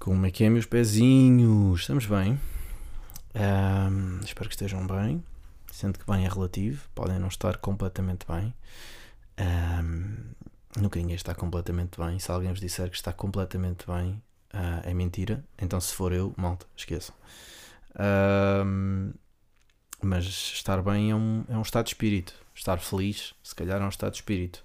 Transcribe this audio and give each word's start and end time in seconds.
Como 0.00 0.24
é 0.24 0.30
que 0.30 0.42
é, 0.44 0.48
meus 0.48 0.64
pezinhos? 0.64 1.82
Estamos 1.82 2.06
bem? 2.06 2.40
Ahm, 3.34 4.18
espero 4.24 4.48
que 4.48 4.54
estejam 4.54 4.86
bem. 4.86 5.22
Sendo 5.70 5.98
que 5.98 6.10
bem 6.10 6.24
é 6.24 6.28
relativo, 6.28 6.88
podem 6.94 7.18
não 7.18 7.28
estar 7.28 7.58
completamente 7.58 8.24
bem. 8.26 8.54
Ahm, 9.36 10.32
nunca 10.80 10.98
ninguém 10.98 11.16
está 11.16 11.34
completamente 11.34 12.00
bem. 12.00 12.18
Se 12.18 12.32
alguém 12.32 12.48
vos 12.48 12.60
disser 12.62 12.88
que 12.88 12.96
está 12.96 13.12
completamente 13.12 13.86
bem, 13.86 14.22
ah, 14.54 14.80
é 14.84 14.94
mentira. 14.94 15.44
Então, 15.60 15.78
se 15.78 15.94
for 15.94 16.14
eu, 16.14 16.32
malta, 16.34 16.64
esqueçam. 16.74 17.14
Ahm, 17.94 19.12
mas 20.00 20.24
estar 20.24 20.80
bem 20.80 21.10
é 21.10 21.14
um, 21.14 21.44
é 21.46 21.58
um 21.58 21.62
estado 21.62 21.84
de 21.84 21.90
espírito. 21.90 22.32
Estar 22.54 22.78
feliz, 22.78 23.34
se 23.42 23.54
calhar, 23.54 23.78
é 23.82 23.84
um 23.84 23.90
estado 23.90 24.12
de 24.12 24.16
espírito. 24.16 24.64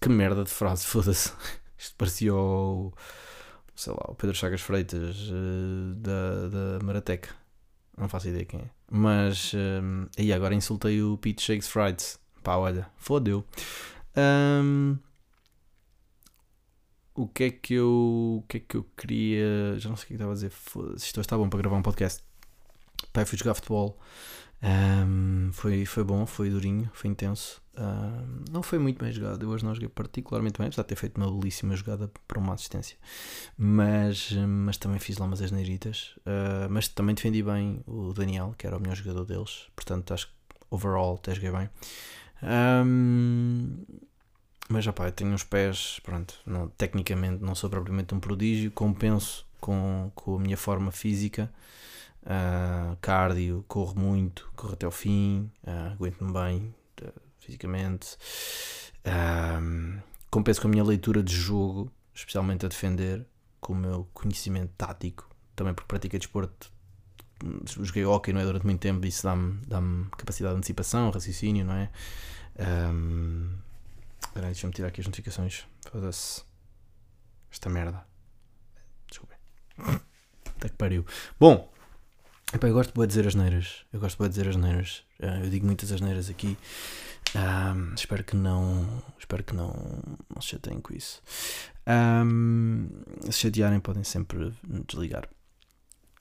Que 0.00 0.08
merda 0.08 0.42
de 0.42 0.50
frase, 0.50 0.82
foda-se. 0.84 1.32
Isto 1.78 1.94
parecia 1.96 2.34
o, 2.34 2.92
sei 3.76 3.92
lá, 3.92 4.06
o 4.08 4.14
Pedro 4.14 4.34
Chagas 4.34 4.62
Freitas 4.62 5.30
eh, 5.30 5.94
da, 5.96 6.48
da 6.48 6.84
Marateca. 6.84 7.28
Não 7.96 8.08
faço 8.08 8.28
ideia 8.28 8.44
quem 8.44 8.60
é. 8.60 8.70
Mas, 8.90 9.52
um, 9.54 10.06
e 10.18 10.32
agora 10.32 10.54
insultei 10.54 11.02
o 11.02 11.16
Pete 11.18 11.42
Shakes 11.42 11.68
Frights. 11.68 12.18
Pá, 12.42 12.56
olha, 12.56 12.88
fodeu. 12.96 13.44
Ahm, 14.14 14.96
o 17.14 17.26
que 17.26 17.44
é 17.44 17.50
que 17.50 17.74
eu. 17.74 18.42
O 18.42 18.44
que 18.48 18.58
é 18.58 18.60
que 18.60 18.76
eu 18.76 18.84
queria. 18.96 19.78
Já 19.78 19.88
não 19.88 19.96
sei 19.96 20.04
o 20.04 20.06
que 20.08 20.12
é 20.14 20.16
estava 20.16 20.32
a 20.32 20.34
dizer. 20.34 20.52
Isto 20.96 21.20
está 21.20 21.36
bom 21.36 21.48
para 21.48 21.58
gravar 21.58 21.76
um 21.76 21.82
podcast. 21.82 22.22
Pá, 23.12 23.24
fui 23.24 23.38
jogar 23.38 23.54
futebol. 23.54 23.98
Ahm, 24.62 25.50
foi, 25.52 25.84
foi 25.86 26.04
bom, 26.04 26.26
foi 26.26 26.50
durinho, 26.50 26.90
foi 26.94 27.10
intenso. 27.10 27.62
Ahm, 27.76 28.44
não 28.50 28.62
foi 28.62 28.78
muito 28.78 29.02
bem 29.02 29.12
jogado. 29.12 29.42
Eu 29.42 29.50
hoje 29.50 29.64
não 29.64 29.74
joguei 29.74 29.88
particularmente 29.88 30.58
bem, 30.58 30.66
apesar 30.66 30.82
de 30.82 30.88
ter 30.88 30.96
feito 30.96 31.18
uma 31.18 31.30
belíssima 31.30 31.76
jogada 31.76 32.10
para 32.26 32.38
uma 32.38 32.54
assistência. 32.54 32.96
Mas, 33.56 34.32
mas 34.32 34.76
também 34.76 34.98
fiz 34.98 35.18
lá 35.18 35.26
umas 35.26 35.42
asneiritas. 35.42 36.18
Ah, 36.24 36.66
mas 36.70 36.88
também 36.88 37.14
defendi 37.14 37.42
bem 37.42 37.82
o 37.86 38.12
Daniel, 38.12 38.54
que 38.56 38.66
era 38.66 38.76
o 38.76 38.80
melhor 38.80 38.96
jogador 38.96 39.24
deles. 39.24 39.68
Portanto, 39.76 40.14
acho 40.14 40.26
que 40.28 40.32
overall 40.70 41.16
até 41.16 41.34
joguei 41.34 41.50
bem. 41.50 41.70
Ahm, 42.42 43.84
mas 44.68 44.84
já 44.84 44.92
pá, 44.92 45.06
eu 45.06 45.12
tenho 45.12 45.30
uns 45.30 45.44
pés, 45.44 46.00
pronto, 46.02 46.34
não, 46.44 46.68
tecnicamente 46.68 47.42
não 47.42 47.54
sou 47.54 47.70
propriamente 47.70 48.14
um 48.14 48.20
prodígio, 48.20 48.70
compenso 48.72 49.46
com, 49.60 50.10
com 50.14 50.36
a 50.36 50.40
minha 50.40 50.56
forma 50.56 50.90
física, 50.90 51.52
ah, 52.26 52.96
cardio, 53.00 53.64
corro 53.68 53.98
muito, 53.98 54.50
corro 54.56 54.74
até 54.74 54.86
ao 54.86 54.92
fim, 54.92 55.50
ah, 55.66 55.92
aguento-me 55.92 56.32
bem 56.32 56.74
fisicamente, 57.46 58.16
Ahm, 59.06 60.00
compenso 60.30 60.60
com 60.60 60.66
a 60.66 60.70
minha 60.70 60.82
leitura 60.82 61.22
de 61.22 61.32
jogo, 61.32 61.92
especialmente 62.12 62.66
a 62.66 62.68
defender, 62.68 63.24
com 63.60 63.72
o 63.72 63.76
meu 63.76 64.08
conhecimento 64.12 64.72
tático, 64.76 65.30
também 65.54 65.72
porque 65.72 65.86
pratiquei 65.86 66.18
desporto, 66.18 66.72
joguei 67.64 68.04
hockey 68.04 68.32
não 68.32 68.40
é, 68.40 68.44
durante 68.44 68.66
muito 68.66 68.80
tempo, 68.80 69.06
isso 69.06 69.22
dá-me 69.22 69.60
dá 69.66 69.80
capacidade 70.16 70.54
de 70.54 70.58
antecipação, 70.58 71.10
raciocínio, 71.10 71.64
não 71.64 71.74
é? 71.74 71.90
Ahm, 72.58 73.54
Espera 74.36 74.48
aí, 74.48 74.52
deixa-me 74.52 74.72
tirar 74.72 74.88
aqui 74.88 75.00
as 75.00 75.06
notificações. 75.06 75.64
Foda-se. 75.90 76.42
Esta 77.50 77.70
merda. 77.70 78.04
Desculpem. 79.08 79.38
Até 79.78 80.68
que 80.68 80.76
pariu. 80.76 81.06
Bom, 81.40 81.72
eu 82.52 82.72
gosto 82.72 82.92
de 82.92 83.06
dizer 83.06 83.26
as 83.26 83.34
neiras. 83.34 83.86
Eu 83.92 84.00
gosto 84.00 84.22
de 84.22 84.28
dizer 84.28 84.48
as 84.48 84.56
neiras. 84.56 85.04
Ah, 85.22 85.40
eu 85.40 85.48
digo 85.48 85.64
muitas 85.64 85.90
asneiras 85.90 86.28
aqui. 86.28 86.58
Ahm, 87.34 87.94
espero 87.94 88.24
que 88.24 88.36
não. 88.36 89.02
Espero 89.18 89.42
que 89.44 89.54
não, 89.54 89.72
não 90.34 90.40
se 90.40 90.48
chateiem 90.48 90.80
com 90.80 90.94
isso. 90.94 91.20
Ahm, 91.86 92.88
se 93.30 93.32
chatearem, 93.40 93.80
podem 93.80 94.04
sempre 94.04 94.52
desligar. 94.88 95.28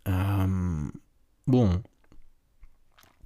Ahm, 0.06 0.90
bom, 1.46 1.82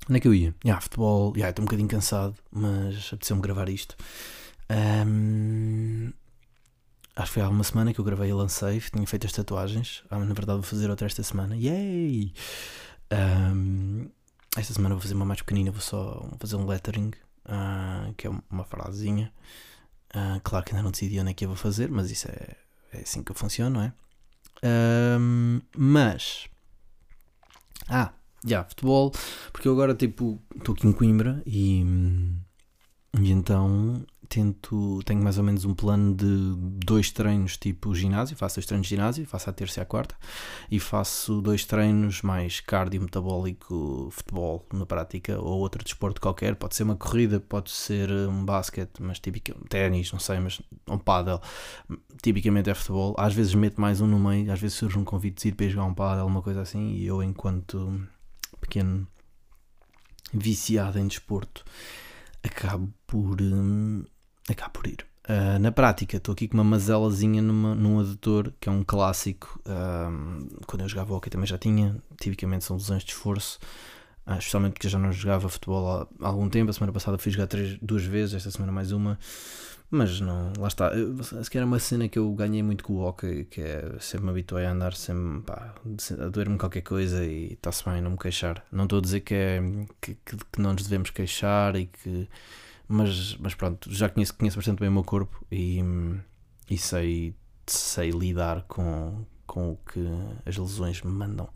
onde 0.09 0.17
é 0.17 0.19
que 0.19 0.27
eu 0.27 0.33
ia? 0.33 0.55
Yeah, 0.63 0.81
futebol. 0.81 1.33
Yeah, 1.35 1.49
Estou 1.49 1.63
um 1.63 1.65
bocadinho 1.65 1.89
cansado, 1.89 2.35
mas 2.51 3.07
apeteceu-me 3.13 3.41
gravar 3.41 3.69
isto. 3.69 3.95
Ahm, 4.69 6.11
acho 7.15 7.27
que 7.27 7.33
foi 7.33 7.43
há 7.43 7.49
uma 7.49 7.63
semana 7.63 7.93
que 7.93 7.99
eu 7.99 8.05
gravei 8.05 8.29
e 8.29 8.33
lancei. 8.33 8.79
Tinha 8.79 9.05
feito 9.07 9.25
as 9.27 9.33
tatuagens. 9.33 10.03
Ah, 10.09 10.19
na 10.19 10.33
verdade, 10.33 10.59
vou 10.59 10.63
fazer 10.63 10.89
outra 10.89 11.07
esta 11.07 11.23
semana. 11.23 11.55
Yay! 11.55 12.33
Ahm, 13.11 14.07
esta 14.57 14.73
semana 14.73 14.95
vou 14.95 15.01
fazer 15.01 15.13
uma 15.15 15.25
mais 15.25 15.41
pequenina. 15.41 15.71
Vou 15.71 15.81
só 15.81 16.29
fazer 16.39 16.55
um 16.55 16.65
lettering, 16.65 17.11
ah, 17.49 18.11
que 18.15 18.27
é 18.27 18.31
uma 18.49 18.63
frasezinha. 18.63 19.31
Ah, 20.13 20.39
claro 20.43 20.65
que 20.65 20.71
ainda 20.71 20.83
não 20.83 20.91
decidi 20.91 21.19
onde 21.19 21.31
é 21.31 21.33
que 21.33 21.45
eu 21.45 21.49
vou 21.49 21.57
fazer, 21.57 21.89
mas 21.89 22.11
isso 22.11 22.27
é, 22.29 22.55
é 22.93 23.01
assim 23.01 23.23
que 23.23 23.31
eu 23.31 23.35
funciono, 23.35 23.79
não 23.79 23.83
é? 23.83 23.93
Mas. 25.75 26.47
Ah, 27.87 28.11
já, 28.45 28.63
futebol. 28.63 29.11
Porque 29.51 29.67
eu 29.67 29.73
agora, 29.73 29.95
tipo, 29.95 30.41
estou 30.55 30.75
aqui 30.75 30.87
em 30.87 30.91
Coimbra 30.91 31.41
e. 31.45 31.83
E 33.19 33.31
então 33.31 34.05
tento, 34.29 35.01
tenho 35.03 35.21
mais 35.23 35.39
ou 35.39 35.43
menos 35.43 35.65
um 35.65 35.73
plano 35.73 36.13
de 36.13 36.53
dois 36.85 37.09
treinos 37.11 37.57
tipo 37.57 37.95
ginásio, 37.95 38.37
faço 38.37 38.57
dois 38.57 38.65
treinos 38.67 38.87
de 38.87 38.95
ginásio, 38.95 39.25
faço 39.25 39.49
a 39.49 39.53
terça 39.53 39.79
e 39.79 39.81
a 39.81 39.85
quarta, 39.85 40.15
e 40.69 40.79
faço 40.79 41.41
dois 41.41 41.65
treinos 41.65 42.21
mais 42.21 42.59
cardio, 42.59 43.01
metabólico, 43.01 44.09
futebol 44.11 44.65
na 44.71 44.85
prática, 44.85 45.39
ou 45.41 45.59
outro 45.59 45.83
desporto 45.83 46.21
qualquer, 46.21 46.55
pode 46.55 46.75
ser 46.75 46.83
uma 46.83 46.95
corrida, 46.95 47.39
pode 47.39 47.71
ser 47.71 48.11
um 48.11 48.45
basquete, 48.45 49.01
mas 49.01 49.19
tipicamente, 49.19 49.67
ténis, 49.67 50.11
não 50.11 50.19
sei, 50.19 50.39
mas 50.39 50.61
um 50.87 50.99
paddle, 50.99 51.41
tipicamente 52.21 52.69
é 52.69 52.75
futebol, 52.75 53.15
às 53.17 53.33
vezes 53.33 53.55
meto 53.55 53.81
mais 53.81 53.99
um 53.99 54.05
no 54.05 54.19
meio, 54.19 54.51
às 54.51 54.59
vezes 54.59 54.77
surge 54.77 54.97
um 54.99 55.03
convite 55.03 55.41
de 55.41 55.47
ir 55.49 55.51
para 55.53 55.67
jogar 55.67 55.85
um 55.85 55.93
paddle, 55.93 56.27
uma 56.27 56.43
coisa 56.43 56.61
assim, 56.61 56.91
e 56.91 57.07
eu 57.07 57.23
enquanto 57.23 57.99
pequeno 58.61 59.07
viciado 60.31 60.99
em 60.99 61.07
desporto, 61.07 61.65
acabo 62.43 62.93
por 63.07 63.41
hum, 63.41 64.03
acabo 64.51 64.71
por 64.71 64.87
ir. 64.87 65.05
Ah, 65.29 65.59
na 65.59 65.71
prática, 65.71 66.17
estou 66.17 66.33
aqui 66.33 66.47
com 66.47 66.55
uma 66.55 66.63
mazelazinha 66.63 67.39
numa, 67.39 67.75
num 67.75 67.99
adutor, 67.99 68.51
que 68.59 68.67
é 68.67 68.71
um 68.71 68.83
clássico. 68.83 69.61
Ahm, 69.63 70.47
quando 70.65 70.81
eu 70.81 70.89
jogava 70.89 71.13
hockey 71.13 71.29
também 71.29 71.45
já 71.45 71.57
tinha. 71.57 71.95
Tipicamente 72.19 72.65
são 72.65 72.77
lesões 72.77 73.03
de 73.03 73.11
esforço. 73.11 73.59
Ah, 74.25 74.37
especialmente 74.37 74.73
porque 74.73 74.87
eu 74.87 74.91
já 74.91 74.97
não 74.97 75.11
jogava 75.11 75.47
futebol 75.47 75.87
há, 75.87 76.27
algum 76.27 76.49
tempo. 76.49 76.71
A 76.71 76.73
semana 76.73 76.91
passada 76.91 77.17
fui 77.19 77.31
jogar 77.31 77.45
três, 77.45 77.77
duas 77.79 78.03
vezes, 78.03 78.35
esta 78.35 78.49
semana 78.49 78.71
mais 78.71 78.91
uma. 78.91 79.19
Mas 79.91 80.19
não, 80.19 80.51
lá 80.57 80.67
está. 80.67 80.87
Eu, 80.95 81.15
calhar 81.49 81.63
é 81.63 81.65
uma 81.65 81.79
cena 81.79 82.07
que 82.09 82.17
eu 82.17 82.31
ganhei 82.33 82.63
muito 82.63 82.83
com 82.83 82.93
o 82.93 83.01
hockey, 83.01 83.45
que 83.45 83.61
é 83.61 83.97
sempre 83.99 84.25
me 84.25 84.31
habituei 84.31 84.65
a 84.65 84.71
andar 84.71 84.93
sempre 84.95 85.41
pá, 85.41 85.75
a 86.23 86.29
doer-me 86.29 86.57
qualquer 86.57 86.81
coisa 86.81 87.23
e 87.23 87.53
está-se 87.53 87.85
bem, 87.85 88.01
não 88.01 88.11
me 88.11 88.17
queixar. 88.17 88.63
Não 88.71 88.85
estou 88.85 88.97
a 88.99 89.01
dizer 89.01 89.19
que, 89.21 89.33
é, 89.35 89.61
que, 90.01 90.15
que, 90.25 90.37
que 90.37 90.61
não 90.61 90.73
nos 90.73 90.83
devemos 90.83 91.11
queixar 91.11 91.75
e 91.75 91.85
que 91.85 92.27
mas, 92.89 93.35
mas 93.37 93.53
pronto, 93.53 93.93
já 93.93 94.09
conheço, 94.09 94.33
conheço 94.33 94.57
bastante 94.57 94.79
bem 94.79 94.89
o 94.89 94.91
meu 94.91 95.03
corpo 95.03 95.45
e, 95.51 95.79
e 96.69 96.77
sei, 96.77 97.35
sei 97.67 98.09
lidar 98.09 98.63
com, 98.63 99.23
com 99.45 99.73
o 99.73 99.77
que 99.77 100.03
as 100.45 100.57
lesões 100.57 101.01
me 101.03 101.11
mandam. 101.11 101.47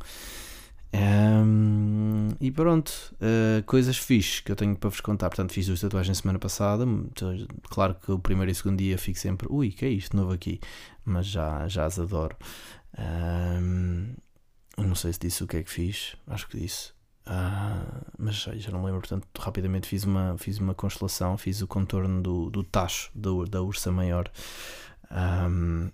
Um, 0.96 2.30
e 2.40 2.52
pronto, 2.52 2.92
uh, 3.16 3.64
coisas 3.64 3.98
fixe 3.98 4.44
que 4.44 4.52
eu 4.52 4.56
tenho 4.56 4.76
para 4.76 4.92
vos 4.92 5.02
contar. 5.02 5.30
Portanto, 5.30 5.52
fiz 5.52 5.66
duas 5.66 5.82
tatuagens 5.82 6.20
semana 6.20 6.38
passada. 6.38 6.86
Claro 7.64 7.96
que 7.96 8.12
o 8.12 8.20
primeiro 8.20 8.52
e 8.52 8.54
o 8.54 8.56
segundo 8.56 8.78
dia 8.78 8.98
fico 8.98 9.18
sempre, 9.18 9.48
ui, 9.50 9.72
que 9.72 9.86
é 9.86 9.90
isto 9.90 10.16
novo 10.16 10.32
aqui, 10.34 10.60
mas 11.04 11.26
já, 11.26 11.68
já 11.68 11.86
as 11.86 11.98
adoro. 11.98 12.38
Um, 12.96 14.14
não 14.78 14.94
sei 14.94 15.14
se 15.14 15.20
disse 15.20 15.44
o 15.44 15.48
que 15.48 15.58
é 15.58 15.64
que 15.64 15.72
fiz, 15.72 16.16
acho 16.28 16.48
que 16.48 16.60
disse. 16.60 16.92
Ah, 17.26 18.02
mas 18.18 18.36
já, 18.36 18.72
não 18.72 18.80
me 18.80 18.86
lembro, 18.88 19.02
portanto, 19.02 19.28
rapidamente 19.40 19.88
fiz 19.88 20.04
uma, 20.04 20.36
fiz 20.38 20.58
uma 20.58 20.74
constelação, 20.74 21.38
fiz 21.38 21.62
o 21.62 21.68
contorno 21.68 22.22
do, 22.22 22.50
do 22.50 22.64
tacho 22.64 23.10
da, 23.16 23.30
da 23.50 23.62
ursa 23.62 23.92
maior 23.92 24.30
um, 25.10 25.90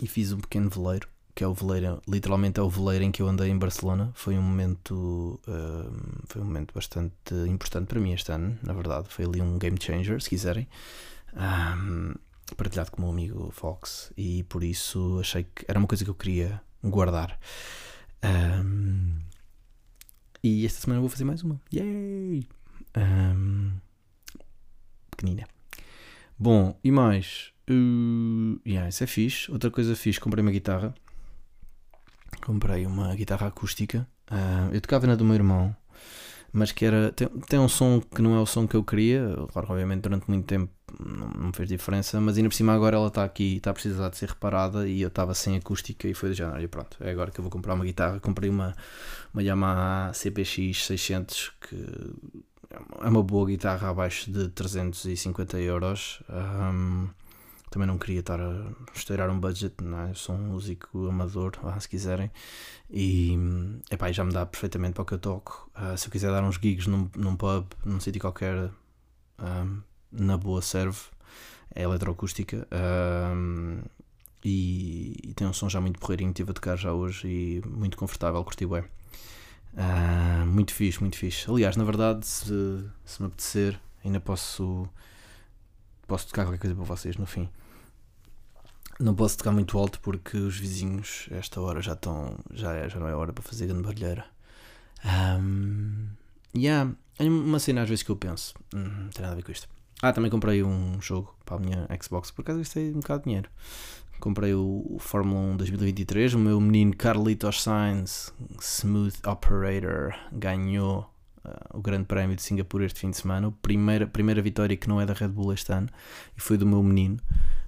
e 0.00 0.06
fiz 0.06 0.32
um 0.32 0.38
pequeno 0.38 0.70
veleiro, 0.70 1.08
que 1.34 1.42
é 1.42 1.46
o 1.46 1.54
veleiro, 1.54 2.00
literalmente 2.06 2.60
é 2.60 2.62
o 2.62 2.70
veleiro 2.70 3.04
em 3.04 3.10
que 3.10 3.22
eu 3.22 3.28
andei 3.28 3.48
em 3.50 3.58
Barcelona. 3.58 4.10
Foi 4.14 4.38
um 4.38 4.42
momento, 4.42 5.40
um, 5.46 6.26
foi 6.26 6.42
um 6.42 6.44
momento 6.44 6.72
bastante 6.72 7.34
importante 7.48 7.86
para 7.86 8.00
mim 8.00 8.12
este 8.12 8.30
ano, 8.32 8.58
na 8.62 8.72
verdade. 8.72 9.08
Foi 9.08 9.24
ali 9.24 9.40
um 9.40 9.58
game 9.58 9.78
changer, 9.80 10.20
se 10.20 10.28
quiserem. 10.28 10.68
Um, 11.34 12.14
partilhado 12.56 12.90
com 12.90 12.98
o 12.98 13.00
meu 13.02 13.10
amigo 13.10 13.50
Fox 13.52 14.12
e 14.16 14.42
por 14.44 14.64
isso 14.64 15.18
achei 15.20 15.44
que 15.44 15.64
era 15.68 15.78
uma 15.78 15.86
coisa 15.86 16.04
que 16.04 16.10
eu 16.10 16.14
queria 16.14 16.60
guardar. 16.82 17.38
Um, 18.24 19.27
e 20.42 20.64
esta 20.64 20.80
semana 20.80 21.00
vou 21.00 21.08
fazer 21.08 21.24
mais 21.24 21.42
uma. 21.42 21.60
Yay! 21.72 22.46
Um, 22.96 23.72
pequenina. 25.10 25.46
Bom, 26.38 26.78
e 26.82 26.90
mais? 26.90 27.52
Uh, 27.68 28.60
yeah, 28.66 28.88
isso 28.88 29.02
é 29.02 29.06
fixe. 29.06 29.50
Outra 29.50 29.70
coisa 29.70 29.96
fixe, 29.96 30.20
comprei 30.20 30.42
uma 30.42 30.52
guitarra. 30.52 30.94
Comprei 32.44 32.86
uma 32.86 33.14
guitarra 33.14 33.48
acústica. 33.48 34.06
Uh, 34.30 34.72
eu 34.72 34.80
tocava 34.80 35.06
na 35.06 35.14
do 35.14 35.24
meu 35.24 35.34
irmão. 35.34 35.74
Mas 36.52 36.72
que 36.72 36.84
era. 36.84 37.12
Tem, 37.12 37.28
tem 37.28 37.58
um 37.58 37.68
som 37.68 38.00
que 38.00 38.22
não 38.22 38.36
é 38.36 38.40
o 38.40 38.46
som 38.46 38.66
que 38.66 38.74
eu 38.74 38.84
queria, 38.84 39.34
claro, 39.52 39.68
obviamente 39.70 40.02
durante 40.02 40.28
muito 40.28 40.46
tempo 40.46 40.72
não, 40.98 41.28
não 41.28 41.52
fez 41.52 41.68
diferença, 41.68 42.20
mas 42.20 42.36
ainda 42.36 42.48
por 42.48 42.54
cima 42.54 42.74
agora 42.74 42.96
ela 42.96 43.08
está 43.08 43.24
aqui, 43.24 43.56
está 43.56 43.70
a 43.70 43.74
precisar 43.74 44.08
de 44.08 44.16
ser 44.16 44.30
reparada 44.30 44.88
e 44.88 45.02
eu 45.02 45.08
estava 45.08 45.34
sem 45.34 45.56
acústica 45.56 46.08
e 46.08 46.14
foi 46.14 46.30
do 46.30 46.34
género, 46.34 46.60
e 46.62 46.68
pronto, 46.68 46.96
é 47.00 47.10
agora 47.10 47.30
que 47.30 47.38
eu 47.38 47.42
vou 47.42 47.50
comprar 47.50 47.74
uma 47.74 47.84
guitarra, 47.84 48.18
comprei 48.20 48.50
uma, 48.50 48.74
uma 49.32 49.42
Yamaha 49.42 50.12
CPX 50.14 50.86
600 50.86 51.52
que 51.60 51.76
é 53.00 53.08
uma 53.08 53.22
boa 53.22 53.46
guitarra 53.46 53.88
abaixo 53.88 54.30
de 54.30 54.48
350 54.48 55.58
euros. 55.58 56.22
Um, 56.28 57.08
também 57.70 57.86
não 57.86 57.98
queria 57.98 58.20
estar 58.20 58.40
a 58.40 58.72
estourar 58.94 59.30
um 59.30 59.38
budget, 59.38 59.74
não 59.82 60.00
é? 60.00 60.10
Eu 60.10 60.14
sou 60.14 60.34
um 60.34 60.38
músico 60.38 61.08
amador, 61.08 61.52
se 61.80 61.88
quiserem, 61.88 62.30
e 62.90 63.36
epá, 63.90 64.10
já 64.10 64.24
me 64.24 64.32
dá 64.32 64.46
perfeitamente 64.46 64.94
para 64.94 65.02
o 65.02 65.04
que 65.04 65.14
eu 65.14 65.18
toco. 65.18 65.70
Uh, 65.76 65.96
se 65.96 66.06
eu 66.06 66.10
quiser 66.10 66.30
dar 66.30 66.42
uns 66.42 66.56
gigs 66.56 66.88
num, 66.88 67.10
num 67.16 67.36
pub, 67.36 67.66
num 67.84 68.00
sítio 68.00 68.20
qualquer, 68.20 68.70
um, 69.38 69.80
na 70.12 70.36
boa 70.36 70.62
serve, 70.62 70.98
é 71.74 71.82
eletroacústica. 71.82 72.66
Um, 72.72 73.80
e, 74.44 75.16
e, 75.22 75.34
tem 75.34 75.46
um 75.46 75.52
som 75.52 75.68
já 75.68 75.80
muito 75.80 75.98
porreirinho, 75.98 76.30
estive 76.30 76.50
a 76.50 76.54
tocar 76.54 76.76
já 76.76 76.92
hoje 76.92 77.28
e 77.28 77.62
muito 77.66 77.96
confortável, 77.96 78.42
curti 78.44 78.66
bem. 78.66 78.84
Uh, 79.74 80.46
muito 80.46 80.72
fixe, 80.72 81.00
muito 81.00 81.16
fixe. 81.16 81.50
Aliás, 81.50 81.76
na 81.76 81.84
verdade, 81.84 82.26
se, 82.26 82.84
se 83.04 83.20
me 83.20 83.26
apetecer, 83.26 83.78
ainda 84.04 84.20
posso 84.20 84.88
posso 86.08 86.26
tocar 86.26 86.44
qualquer 86.44 86.58
coisa 86.58 86.74
para 86.74 86.84
vocês 86.84 87.16
no 87.16 87.26
fim. 87.26 87.48
Não 88.98 89.14
posso 89.14 89.38
tocar 89.38 89.52
muito 89.52 89.78
alto 89.78 90.00
porque 90.00 90.36
os 90.36 90.58
vizinhos, 90.58 91.28
esta 91.30 91.60
hora, 91.60 91.80
já 91.80 91.92
estão. 91.92 92.36
Já, 92.52 92.74
é, 92.74 92.88
já 92.88 92.98
não 92.98 93.06
é 93.06 93.14
hora 93.14 93.32
para 93.32 93.44
fazer 93.44 93.68
grande 93.68 93.84
barulheira. 93.84 94.24
Um, 95.04 96.08
yeah, 96.56 96.90
é 97.16 97.24
uma 97.24 97.60
cena 97.60 97.82
às 97.82 97.88
vezes 97.88 98.02
que 98.02 98.10
eu 98.10 98.16
penso. 98.16 98.54
Hum, 98.74 99.04
não 99.04 99.10
tem 99.10 99.22
nada 99.22 99.34
a 99.34 99.36
ver 99.36 99.44
com 99.44 99.52
isto. 99.52 99.68
Ah, 100.02 100.12
também 100.12 100.30
comprei 100.30 100.64
um 100.64 101.00
jogo 101.00 101.36
para 101.44 101.56
a 101.56 101.58
minha 101.60 101.88
Xbox, 102.02 102.30
por 102.30 102.42
acaso 102.42 102.58
gastei 102.58 102.90
um 102.90 103.00
bocado 103.00 103.20
de 103.20 103.24
dinheiro. 103.26 103.50
Comprei 104.18 104.52
o, 104.52 104.96
Fórmula 104.98 105.40
1 105.52 105.56
2023. 105.58 106.34
O 106.34 106.38
meu 106.38 106.60
menino 106.60 106.96
Carlitos 106.96 107.62
Sainz, 107.62 108.32
Smooth 108.60 109.16
Operator, 109.24 110.12
ganhou 110.32 111.08
o 111.72 111.80
Grande 111.80 112.04
Prémio 112.04 112.36
de 112.36 112.42
Singapura 112.42 112.84
este 112.84 113.00
fim 113.00 113.10
de 113.10 113.16
semana. 113.16 113.48
A 113.48 113.52
primeira, 113.52 114.06
primeira 114.06 114.42
vitória 114.42 114.76
que 114.76 114.88
não 114.88 115.00
é 115.00 115.06
da 115.06 115.12
Red 115.12 115.28
Bull 115.28 115.52
este 115.52 115.72
ano 115.72 115.88
e 116.36 116.40
foi 116.40 116.56
do 116.56 116.66
meu 116.66 116.82
menino, 116.82 117.18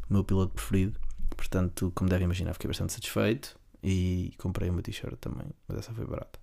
o 0.08 0.12
meu 0.14 0.24
piloto 0.24 0.54
preferido. 0.54 0.98
Portanto, 1.36 1.92
como 1.94 2.10
devem 2.10 2.24
imaginar, 2.24 2.52
fiquei 2.52 2.68
bastante 2.68 2.92
satisfeito 2.92 3.58
e 3.82 4.34
comprei 4.38 4.68
uma 4.68 4.82
t-shirt 4.82 5.16
também, 5.20 5.46
mas 5.66 5.78
essa 5.78 5.92
foi 5.92 6.06
barata. 6.06 6.38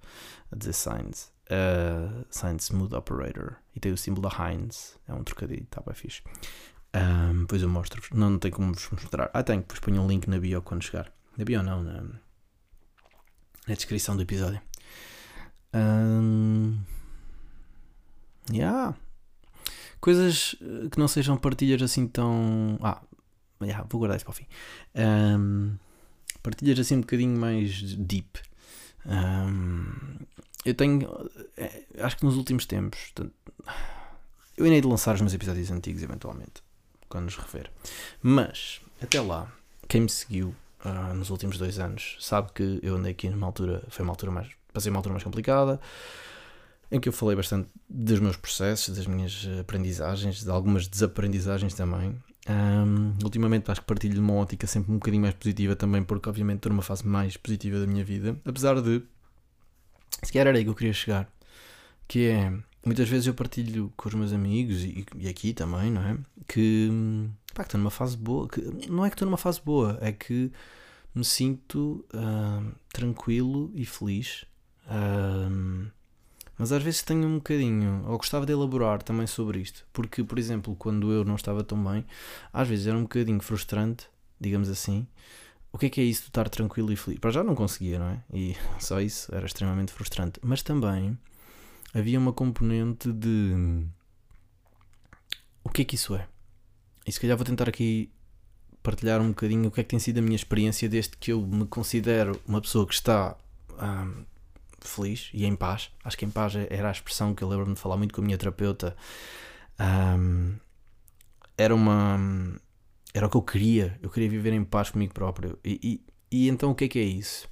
A 0.51 0.55
dizer 0.55 0.73
Sainz, 0.73 1.31
uh, 1.51 2.25
Sainz 2.29 2.65
Smooth 2.65 2.95
Operator 2.95 3.57
e 3.75 3.79
tem 3.79 3.91
o 3.91 3.97
símbolo 3.97 4.27
da 4.27 4.49
Heinz, 4.49 4.97
é 5.07 5.13
um 5.13 5.23
trocadilho, 5.23 5.63
está 5.63 5.81
bem 5.81 5.93
fixe. 5.93 6.21
Um, 6.95 7.41
depois 7.41 7.61
eu 7.61 7.69
mostro-vos, 7.69 8.09
não, 8.11 8.31
não 8.31 8.39
tem 8.39 8.49
como 8.49 8.73
vos 8.73 8.89
mostrar. 8.89 9.29
Ah, 9.33 9.43
tenho, 9.43 9.61
depois 9.61 9.79
ponho 9.79 10.01
um 10.01 10.07
link 10.07 10.27
na 10.27 10.39
bio 10.39 10.61
quando 10.61 10.83
chegar. 10.83 11.11
Na 11.37 11.45
bio 11.45 11.61
não, 11.61 11.83
na, 11.83 12.01
na 13.67 13.75
descrição 13.75 14.15
do 14.15 14.23
episódio. 14.23 14.61
Um, 15.73 16.79
Yeah. 18.51 18.95
Coisas 19.99 20.55
eh, 20.61 20.89
que 20.89 20.99
não 20.99 21.07
sejam 21.07 21.37
partilhas 21.37 21.81
assim 21.81 22.07
tão. 22.07 22.77
Ah, 22.81 23.01
yeah, 23.61 23.85
vou 23.89 23.99
guardar 23.99 24.17
isso 24.17 24.25
para 24.25 24.31
o 24.31 24.35
fim. 24.35 24.47
Um, 24.95 25.75
partilhas 26.41 26.79
assim 26.79 26.97
um 26.97 27.01
bocadinho 27.01 27.37
mais 27.37 27.81
deep. 27.95 28.39
Um, 29.05 30.25
eu 30.65 30.73
tenho. 30.73 31.29
Eh, 31.57 31.83
acho 31.99 32.17
que 32.17 32.25
nos 32.25 32.35
últimos 32.35 32.65
tempos. 32.65 33.13
Eu 34.55 34.65
hei 34.65 34.81
de 34.81 34.87
lançar 34.87 35.13
os 35.13 35.21
meus 35.21 35.33
episódios 35.33 35.69
antigos, 35.69 36.01
eventualmente, 36.01 36.63
quando 37.07 37.25
nos 37.25 37.35
refer. 37.35 37.69
Mas, 38.23 38.81
até 38.99 39.21
lá, 39.21 39.51
quem 39.87 40.01
me 40.01 40.09
seguiu 40.09 40.55
uh, 40.83 41.13
nos 41.13 41.29
últimos 41.29 41.59
dois 41.59 41.77
anos 41.77 42.17
sabe 42.19 42.51
que 42.53 42.79
eu 42.81 42.95
andei 42.95 43.11
aqui 43.11 43.29
numa 43.29 43.45
altura. 43.45 43.83
Foi 43.89 44.03
uma 44.03 44.13
altura 44.13 44.31
mais. 44.31 44.49
Passei 44.73 44.89
uma 44.89 44.99
altura 44.99 45.13
mais 45.13 45.23
complicada 45.23 45.79
em 46.91 46.99
que 46.99 47.09
eu 47.09 47.13
falei 47.13 47.35
bastante 47.35 47.69
dos 47.89 48.19
meus 48.19 48.37
processos, 48.37 48.95
das 48.95 49.07
minhas 49.07 49.47
aprendizagens, 49.59 50.43
de 50.43 50.49
algumas 50.49 50.87
desaprendizagens 50.87 51.73
também. 51.73 52.15
Um, 52.49 53.13
ultimamente 53.23 53.69
acho 53.69 53.81
que 53.81 53.87
partilho 53.87 54.13
de 54.13 54.19
uma 54.21 54.33
ótica 54.33 54.65
sempre 54.65 54.91
um 54.91 54.95
bocadinho 54.95 55.21
mais 55.21 55.33
positiva 55.33 55.75
também, 55.75 56.01
porque 56.03 56.29
obviamente 56.29 56.57
estou 56.57 56.71
numa 56.71 56.81
fase 56.81 57.05
mais 57.05 57.35
positiva 57.35 57.79
da 57.79 57.85
minha 57.85 58.05
vida, 58.05 58.39
apesar 58.45 58.81
de 58.81 59.03
se 60.23 60.31
calhar 60.31 60.47
era 60.47 60.57
aí 60.57 60.63
que 60.63 60.69
eu 60.69 60.75
queria 60.75 60.93
chegar, 60.93 61.29
que 62.07 62.27
é 62.27 62.53
muitas 62.85 63.09
vezes 63.09 63.27
eu 63.27 63.33
partilho 63.33 63.91
com 63.97 64.07
os 64.07 64.15
meus 64.15 64.31
amigos 64.31 64.81
e, 64.83 65.05
e 65.17 65.27
aqui 65.27 65.53
também, 65.53 65.91
não 65.91 66.01
é? 66.01 66.17
Que, 66.47 66.89
pá, 67.53 67.63
que 67.63 67.67
estou 67.67 67.79
numa 67.79 67.91
fase 67.91 68.15
boa, 68.15 68.47
que, 68.47 68.61
não 68.89 69.05
é 69.05 69.09
que 69.09 69.15
estou 69.15 69.25
numa 69.25 69.37
fase 69.37 69.61
boa, 69.61 69.97
é 70.01 70.13
que 70.13 70.49
me 71.13 71.25
sinto 71.25 72.05
tranquilo 72.93 73.71
e 73.75 73.85
feliz. 73.85 74.45
Mas 76.57 76.71
às 76.71 76.81
vezes 76.81 77.03
tenho 77.03 77.27
um 77.27 77.35
bocadinho, 77.35 78.03
ou 78.07 78.17
gostava 78.17 78.45
de 78.45 78.51
elaborar 78.51 79.01
também 79.03 79.27
sobre 79.27 79.59
isto, 79.59 79.85
porque, 79.93 80.23
por 80.23 80.39
exemplo, 80.39 80.75
quando 80.75 81.11
eu 81.11 81.23
não 81.23 81.35
estava 81.35 81.63
tão 81.63 81.81
bem, 81.83 82.05
às 82.51 82.67
vezes 82.67 82.87
era 82.87 82.97
um 82.97 83.03
bocadinho 83.03 83.39
frustrante, 83.39 84.07
digamos 84.39 84.69
assim. 84.69 85.07
O 85.71 85.77
que 85.77 85.87
é 85.87 85.89
que 85.89 86.01
é 86.01 86.03
isso 86.03 86.23
de 86.23 86.27
estar 86.29 86.49
tranquilo 86.49 86.91
e 86.91 86.95
feliz? 86.95 87.19
Para 87.19 87.31
já 87.31 87.43
não 87.43 87.53
conseguia, 87.53 87.99
não 87.99 88.07
é? 88.07 88.23
E 88.33 88.55
só 88.79 88.99
isso 88.99 89.33
era 89.35 89.45
extremamente 89.45 89.91
frustrante. 89.91 90.39
Mas 90.41 90.63
também 90.63 91.17
havia 91.93 92.17
uma 92.17 92.33
componente 92.33 93.11
de 93.11 93.85
o 95.63 95.69
que 95.69 95.81
é 95.81 95.85
que 95.85 95.95
isso 95.95 96.15
é? 96.15 96.27
E 97.05 97.11
se 97.11 97.19
calhar 97.19 97.37
vou 97.37 97.45
tentar 97.45 97.69
aqui 97.69 98.09
partilhar 98.81 99.21
um 99.21 99.29
bocadinho 99.29 99.67
o 99.67 99.71
que 99.71 99.81
é 99.81 99.83
que 99.83 99.89
tem 99.89 99.99
sido 99.99 100.19
a 100.19 100.21
minha 100.21 100.35
experiência 100.35 100.87
desde 100.87 101.17
que 101.17 101.31
eu 101.31 101.41
me 101.41 101.65
considero 101.65 102.39
uma 102.47 102.61
pessoa 102.61 102.87
que 102.87 102.93
está. 102.93 103.35
Um, 103.79 104.25
feliz 104.79 105.29
e 105.33 105.45
em 105.45 105.55
paz. 105.55 105.91
Acho 106.03 106.17
que 106.17 106.25
em 106.25 106.29
paz 106.29 106.53
era 106.55 106.89
a 106.89 106.91
expressão 106.91 107.33
que 107.33 107.43
eu 107.43 107.47
lembro-me 107.47 107.73
de 107.73 107.79
falar 107.79 107.97
muito 107.97 108.13
com 108.13 108.21
a 108.21 108.23
minha 108.23 108.37
terapeuta. 108.37 108.95
Um, 109.79 110.55
era 111.57 111.73
uma. 111.73 112.19
Era 113.13 113.27
o 113.27 113.29
que 113.29 113.37
eu 113.37 113.41
queria. 113.41 113.99
Eu 114.01 114.09
queria 114.09 114.29
viver 114.29 114.53
em 114.53 114.63
paz 114.63 114.89
comigo 114.89 115.13
próprio. 115.13 115.57
E, 115.63 115.79
e, 116.31 116.45
e 116.45 116.49
então 116.49 116.71
o 116.71 116.75
que 116.75 116.85
é 116.85 116.87
que 116.87 116.99
é 116.99 117.03
isso? 117.03 117.47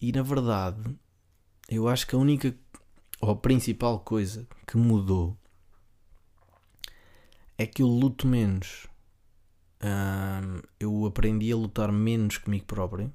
E 0.00 0.12
na 0.12 0.22
verdade, 0.22 0.96
eu 1.68 1.88
acho 1.88 2.06
que 2.06 2.14
a 2.14 2.18
única 2.18 2.54
ou 3.20 3.30
a 3.30 3.36
principal 3.36 4.00
coisa 4.00 4.46
que 4.66 4.76
mudou 4.76 5.36
é 7.58 7.66
que 7.66 7.82
eu 7.82 7.86
luto 7.86 8.26
menos. 8.26 8.86
Um, 9.82 10.62
eu 10.80 11.06
aprendi 11.06 11.52
a 11.52 11.56
lutar 11.56 11.92
menos 11.92 12.38
comigo 12.38 12.66
próprio. 12.66 13.12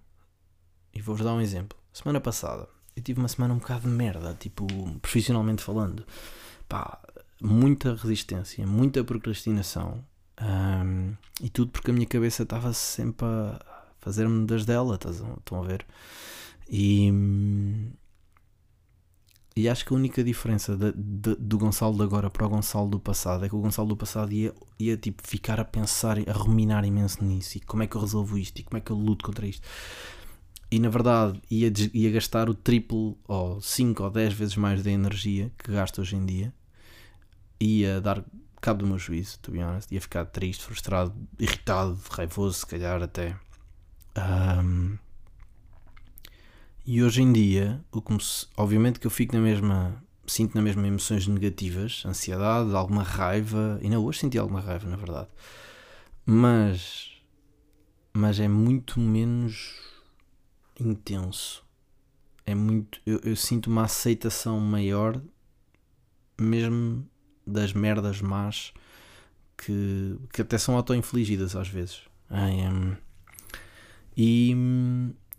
E 0.93 1.01
vou-vos 1.01 1.23
dar 1.23 1.33
um 1.33 1.41
exemplo. 1.41 1.77
Semana 1.93 2.19
passada 2.19 2.67
eu 2.95 3.03
tive 3.03 3.19
uma 3.19 3.27
semana 3.27 3.53
um 3.53 3.57
bocado 3.57 3.81
de 3.81 3.87
merda, 3.87 4.35
tipo, 4.39 4.65
profissionalmente 5.01 5.63
falando. 5.63 6.05
Pá, 6.67 6.99
muita 7.41 7.95
resistência, 7.95 8.65
muita 8.67 9.03
procrastinação. 9.03 10.03
Um, 10.41 11.13
e 11.41 11.49
tudo 11.49 11.71
porque 11.71 11.91
a 11.91 11.93
minha 11.93 12.07
cabeça 12.07 12.43
estava 12.43 12.73
sempre 12.73 13.25
a 13.25 13.59
fazer-me 13.99 14.45
das 14.45 14.65
dela, 14.65 14.97
estão 14.97 15.61
a 15.61 15.65
ver? 15.65 15.85
E, 16.69 17.11
e 19.55 19.69
acho 19.69 19.85
que 19.85 19.93
a 19.93 19.95
única 19.95 20.23
diferença 20.23 20.75
de, 20.75 20.91
de, 20.93 21.35
do 21.35 21.57
Gonçalo 21.57 21.97
de 21.97 22.03
agora 22.03 22.29
para 22.29 22.45
o 22.45 22.49
Gonçalo 22.49 22.89
do 22.89 22.99
passado 22.99 23.45
é 23.45 23.49
que 23.49 23.55
o 23.55 23.59
Gonçalo 23.59 23.89
do 23.89 23.97
passado 23.97 24.31
ia, 24.31 24.53
ia 24.79 24.97
tipo, 24.97 25.21
ficar 25.25 25.59
a 25.59 25.65
pensar, 25.65 26.17
a 26.17 26.33
ruminar 26.33 26.85
imenso 26.85 27.23
nisso. 27.23 27.57
E 27.57 27.61
como 27.61 27.83
é 27.83 27.87
que 27.87 27.95
eu 27.95 28.01
resolvo 28.01 28.37
isto? 28.37 28.59
E 28.59 28.63
como 28.63 28.77
é 28.77 28.81
que 28.81 28.91
eu 28.91 28.95
luto 28.95 29.25
contra 29.25 29.45
isto? 29.45 29.67
E 30.71 30.79
na 30.79 30.89
verdade 30.89 31.41
ia, 31.51 31.71
ia 31.93 32.11
gastar 32.11 32.49
o 32.49 32.53
triplo 32.53 33.17
ou 33.27 33.61
5 33.61 34.01
ou 34.01 34.09
10 34.09 34.33
vezes 34.33 34.55
mais 34.55 34.81
da 34.81 34.89
energia 34.89 35.51
que 35.57 35.71
gasto 35.71 35.99
hoje 35.99 36.15
em 36.15 36.25
dia, 36.25 36.53
ia 37.59 37.99
dar 37.99 38.23
cabo 38.61 38.79
do 38.79 38.87
meu 38.87 38.97
juízo, 38.97 39.39
to 39.39 39.51
be 39.51 39.61
honest, 39.61 39.91
ia 39.93 39.99
ficar 39.99 40.25
triste, 40.25 40.63
frustrado, 40.63 41.13
irritado, 41.39 41.99
raivoso, 42.11 42.59
se 42.59 42.65
calhar 42.65 43.01
até. 43.01 43.35
Um, 44.15 44.97
e 46.85 47.03
hoje 47.03 47.23
em 47.23 47.33
dia, 47.33 47.83
o 47.91 48.01
que 48.01 48.13
me, 48.13 48.19
obviamente 48.55 48.99
que 48.99 49.07
eu 49.07 49.11
fico 49.11 49.35
na 49.35 49.41
mesma, 49.41 50.01
sinto 50.27 50.53
na 50.55 50.61
mesma 50.61 50.87
emoções 50.87 51.27
negativas, 51.27 52.03
ansiedade, 52.05 52.73
alguma 52.75 53.03
raiva, 53.03 53.79
e 53.81 53.89
não 53.89 54.05
hoje 54.05 54.19
senti 54.19 54.37
alguma 54.37 54.61
raiva, 54.61 54.87
na 54.87 54.95
verdade, 54.95 55.29
mas, 56.25 57.11
mas 58.13 58.39
é 58.39 58.47
muito 58.47 58.99
menos 58.99 59.91
intenso. 60.81 61.63
É 62.45 62.55
muito. 62.55 62.99
Eu, 63.05 63.19
eu 63.23 63.35
sinto 63.35 63.67
uma 63.67 63.83
aceitação 63.83 64.59
maior, 64.59 65.21
mesmo 66.39 67.07
das 67.45 67.73
merdas 67.73 68.21
más 68.21 68.73
que, 69.57 70.17
que 70.33 70.41
até 70.41 70.57
são 70.57 70.75
auto-infligidas 70.75 71.55
às 71.55 71.67
vezes. 71.67 72.01
Um, 72.29 72.95
e 74.15 74.55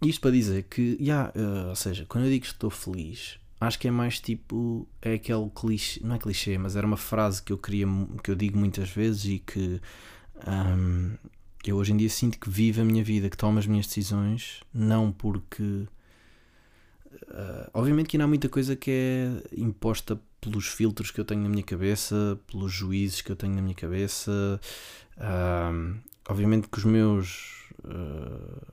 isto 0.02 0.20
para 0.20 0.30
dizer 0.30 0.64
que, 0.64 0.96
yeah, 1.00 1.32
uh, 1.36 1.68
ou 1.68 1.76
seja, 1.76 2.04
quando 2.08 2.24
eu 2.24 2.30
digo 2.30 2.44
que 2.44 2.52
estou 2.52 2.70
feliz, 2.70 3.38
acho 3.60 3.78
que 3.78 3.88
é 3.88 3.90
mais 3.90 4.20
tipo. 4.20 4.88
É 5.00 5.14
aquele 5.14 5.50
clichê. 5.50 6.00
Não 6.02 6.16
é 6.16 6.18
clichê, 6.18 6.58
mas 6.58 6.76
era 6.76 6.86
uma 6.86 6.96
frase 6.96 7.42
que 7.42 7.52
eu 7.52 7.58
queria. 7.58 7.86
que 8.22 8.30
eu 8.30 8.34
digo 8.34 8.58
muitas 8.58 8.90
vezes 8.90 9.24
e 9.24 9.38
que. 9.38 9.80
Um, 10.46 11.16
eu 11.70 11.76
hoje 11.76 11.92
em 11.92 11.96
dia 11.96 12.08
sinto 12.08 12.38
que 12.38 12.50
vivo 12.50 12.80
a 12.80 12.84
minha 12.84 13.04
vida, 13.04 13.30
que 13.30 13.36
tomo 13.36 13.58
as 13.58 13.66
minhas 13.66 13.86
decisões, 13.86 14.60
não 14.72 15.12
porque. 15.12 15.86
Uh, 17.22 17.70
obviamente 17.72 18.08
que 18.08 18.16
ainda 18.16 18.24
há 18.24 18.28
muita 18.28 18.48
coisa 18.48 18.74
que 18.74 18.90
é 18.90 19.60
imposta 19.60 20.20
pelos 20.40 20.66
filtros 20.66 21.10
que 21.10 21.20
eu 21.20 21.24
tenho 21.24 21.42
na 21.42 21.48
minha 21.48 21.62
cabeça, 21.62 22.38
pelos 22.50 22.72
juízes 22.72 23.22
que 23.22 23.30
eu 23.30 23.36
tenho 23.36 23.54
na 23.54 23.62
minha 23.62 23.74
cabeça. 23.74 24.60
Uh, 25.16 25.98
obviamente 26.28 26.68
que 26.68 26.78
os 26.78 26.84
meus. 26.84 27.70
Uh, 27.84 28.72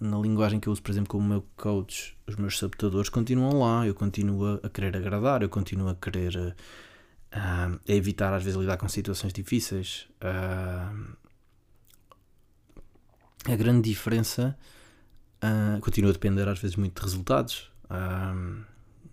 na 0.00 0.16
linguagem 0.18 0.60
que 0.60 0.68
eu 0.68 0.72
uso, 0.72 0.80
por 0.82 0.92
exemplo, 0.92 1.10
como 1.10 1.26
meu 1.28 1.44
coach, 1.56 2.16
os 2.26 2.36
meus 2.36 2.56
sabotadores 2.56 3.08
continuam 3.08 3.58
lá, 3.58 3.86
eu 3.86 3.94
continuo 3.94 4.60
a 4.62 4.68
querer 4.68 4.96
agradar, 4.96 5.42
eu 5.42 5.48
continuo 5.48 5.88
a 5.88 5.94
querer 5.96 6.36
uh, 6.36 6.54
a 7.32 7.92
evitar 7.92 8.32
às 8.32 8.44
vezes 8.44 8.58
lidar 8.58 8.76
com 8.76 8.88
situações 8.88 9.32
difíceis. 9.32 10.06
Uh, 10.22 11.16
a 13.52 13.56
grande 13.56 13.88
diferença 13.88 14.56
uh, 15.42 15.80
continua 15.80 16.10
a 16.10 16.12
depender 16.12 16.46
às 16.48 16.58
vezes 16.58 16.76
muito 16.76 16.94
de 16.96 17.02
resultados. 17.02 17.70
Uh, 17.84 18.58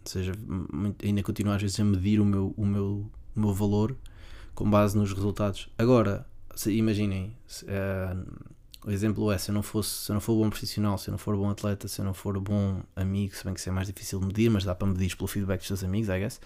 ou 0.03 0.11
seja, 0.11 0.33
muito, 0.45 1.05
ainda 1.05 1.23
continuo 1.23 1.53
às 1.53 1.61
vezes 1.61 1.79
a 1.79 1.83
medir 1.83 2.19
o 2.19 2.25
meu, 2.25 2.53
o 2.57 2.65
meu, 2.65 3.09
o 3.35 3.39
meu 3.39 3.53
valor 3.53 3.95
com 4.53 4.69
base 4.69 4.97
nos 4.97 5.11
resultados. 5.13 5.69
Agora, 5.77 6.27
se, 6.55 6.71
imaginem, 6.71 7.35
se, 7.47 7.65
uh, 7.65 8.45
o 8.85 8.91
exemplo 8.91 9.31
é, 9.31 9.37
se 9.37 9.49
eu 9.49 9.53
não 9.53 9.63
fosse, 9.63 10.05
se 10.05 10.11
eu 10.11 10.13
não 10.13 10.21
for 10.21 10.35
bom 10.35 10.49
profissional, 10.49 10.97
se 10.97 11.09
eu 11.09 11.13
não 11.13 11.17
for 11.17 11.35
bom 11.35 11.49
atleta, 11.49 11.87
se 11.87 12.01
eu 12.01 12.05
não 12.05 12.13
for 12.13 12.39
bom 12.39 12.83
amigo, 12.95 13.35
se 13.35 13.43
bem 13.43 13.53
que 13.53 13.59
isso 13.59 13.69
é 13.69 13.71
mais 13.71 13.87
difícil 13.87 14.19
de 14.19 14.27
medir, 14.27 14.49
mas 14.49 14.63
dá 14.63 14.75
para 14.75 14.87
medir 14.87 15.15
pelo 15.15 15.27
feedback 15.27 15.59
dos 15.59 15.67
seus 15.67 15.83
amigos, 15.83 16.09
I 16.09 16.19
guess. 16.19 16.39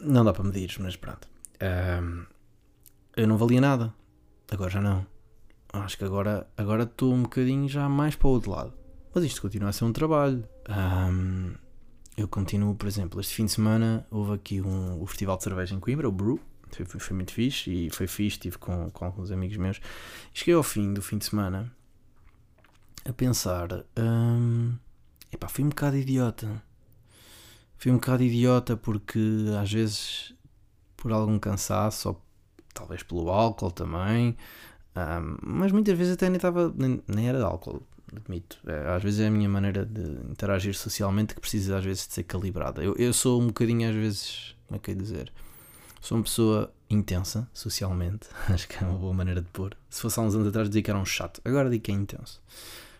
Não 0.00 0.24
dá 0.24 0.32
para 0.32 0.44
medir, 0.44 0.74
mas 0.78 0.96
pronto. 0.96 1.28
Eu 3.16 3.26
não 3.26 3.36
valia 3.36 3.60
nada. 3.60 3.92
Agora 4.50 4.70
já 4.70 4.80
não. 4.80 5.04
Acho 5.72 5.98
que 5.98 6.04
agora 6.04 6.46
agora 6.56 6.84
estou 6.84 7.12
um 7.12 7.22
bocadinho 7.22 7.68
já 7.68 7.88
mais 7.88 8.16
para 8.16 8.28
o 8.28 8.30
outro 8.30 8.50
lado. 8.50 8.72
Mas 9.14 9.24
isto 9.24 9.42
continua 9.42 9.70
a 9.70 9.72
ser 9.72 9.84
um 9.84 9.92
trabalho. 9.92 10.44
Um, 10.68 11.54
eu 12.16 12.26
continuo, 12.26 12.74
por 12.74 12.86
exemplo, 12.86 13.20
este 13.20 13.34
fim 13.34 13.46
de 13.46 13.52
semana 13.52 14.06
houve 14.10 14.34
aqui 14.34 14.60
um, 14.60 15.00
o 15.00 15.06
Festival 15.06 15.36
de 15.36 15.44
Cerveja 15.44 15.74
em 15.74 15.80
Coimbra, 15.80 16.08
o 16.08 16.12
Brew 16.12 16.40
foi, 16.70 16.84
foi, 16.84 17.16
muito 17.16 17.32
fixe 17.32 17.70
e 17.86 17.90
foi 17.90 18.06
fixe, 18.06 18.36
estive 18.36 18.58
com, 18.58 18.90
com 18.90 19.04
alguns 19.04 19.30
amigos 19.30 19.56
meus. 19.56 19.78
E 20.34 20.38
cheguei 20.38 20.54
ao 20.54 20.62
fim 20.62 20.92
do 20.92 21.02
fim 21.02 21.18
de 21.18 21.24
semana 21.24 21.72
a 23.04 23.12
pensar: 23.12 23.84
hum, 23.98 24.76
epá, 25.32 25.48
fui 25.48 25.64
um 25.64 25.68
bocado 25.68 25.96
idiota. 25.96 26.62
Fui 27.76 27.92
um 27.92 27.96
bocado 27.96 28.22
idiota 28.22 28.76
porque 28.76 29.20
às 29.60 29.72
vezes 29.72 30.34
por 30.96 31.12
algum 31.12 31.38
cansaço, 31.38 32.08
ou 32.08 32.22
talvez 32.74 33.02
pelo 33.02 33.30
álcool 33.30 33.70
também, 33.70 34.36
mas 35.42 35.72
muitas 35.72 35.96
vezes 35.96 36.14
até 36.14 36.28
nem 36.28 36.36
estava, 36.36 36.72
nem, 36.76 37.02
nem 37.06 37.28
era 37.28 37.42
álcool, 37.44 37.82
admito. 38.14 38.58
É, 38.66 38.94
às 38.94 39.02
vezes 39.02 39.20
é 39.20 39.26
a 39.26 39.30
minha 39.30 39.48
maneira 39.48 39.84
de 39.84 40.02
interagir 40.30 40.74
socialmente 40.74 41.34
que 41.34 41.40
precisa 41.40 41.78
às 41.78 41.84
vezes 41.84 42.06
de 42.06 42.14
ser 42.14 42.22
calibrada. 42.24 42.82
Eu, 42.82 42.94
eu 42.96 43.12
sou 43.12 43.40
um 43.40 43.48
bocadinho 43.48 43.88
às 43.88 43.94
vezes, 43.94 44.56
como 44.66 44.76
é 44.76 44.78
que 44.80 44.90
é 44.90 44.94
dizer? 44.94 45.32
Sou 46.00 46.16
uma 46.16 46.24
pessoa 46.24 46.72
intensa 46.88 47.48
socialmente, 47.52 48.28
acho 48.48 48.68
que 48.68 48.82
é 48.82 48.86
uma 48.86 48.98
boa 48.98 49.12
maneira 49.12 49.42
de 49.42 49.48
pôr. 49.48 49.76
Se 49.90 50.00
fosse 50.00 50.18
há 50.18 50.22
uns 50.22 50.34
anos 50.34 50.48
atrás 50.48 50.68
dizia 50.68 50.82
que 50.82 50.90
era 50.90 50.98
um 50.98 51.06
chato, 51.06 51.40
agora 51.44 51.68
digo 51.68 51.84
que 51.84 51.90
é 51.90 51.94
intenso. 51.94 52.40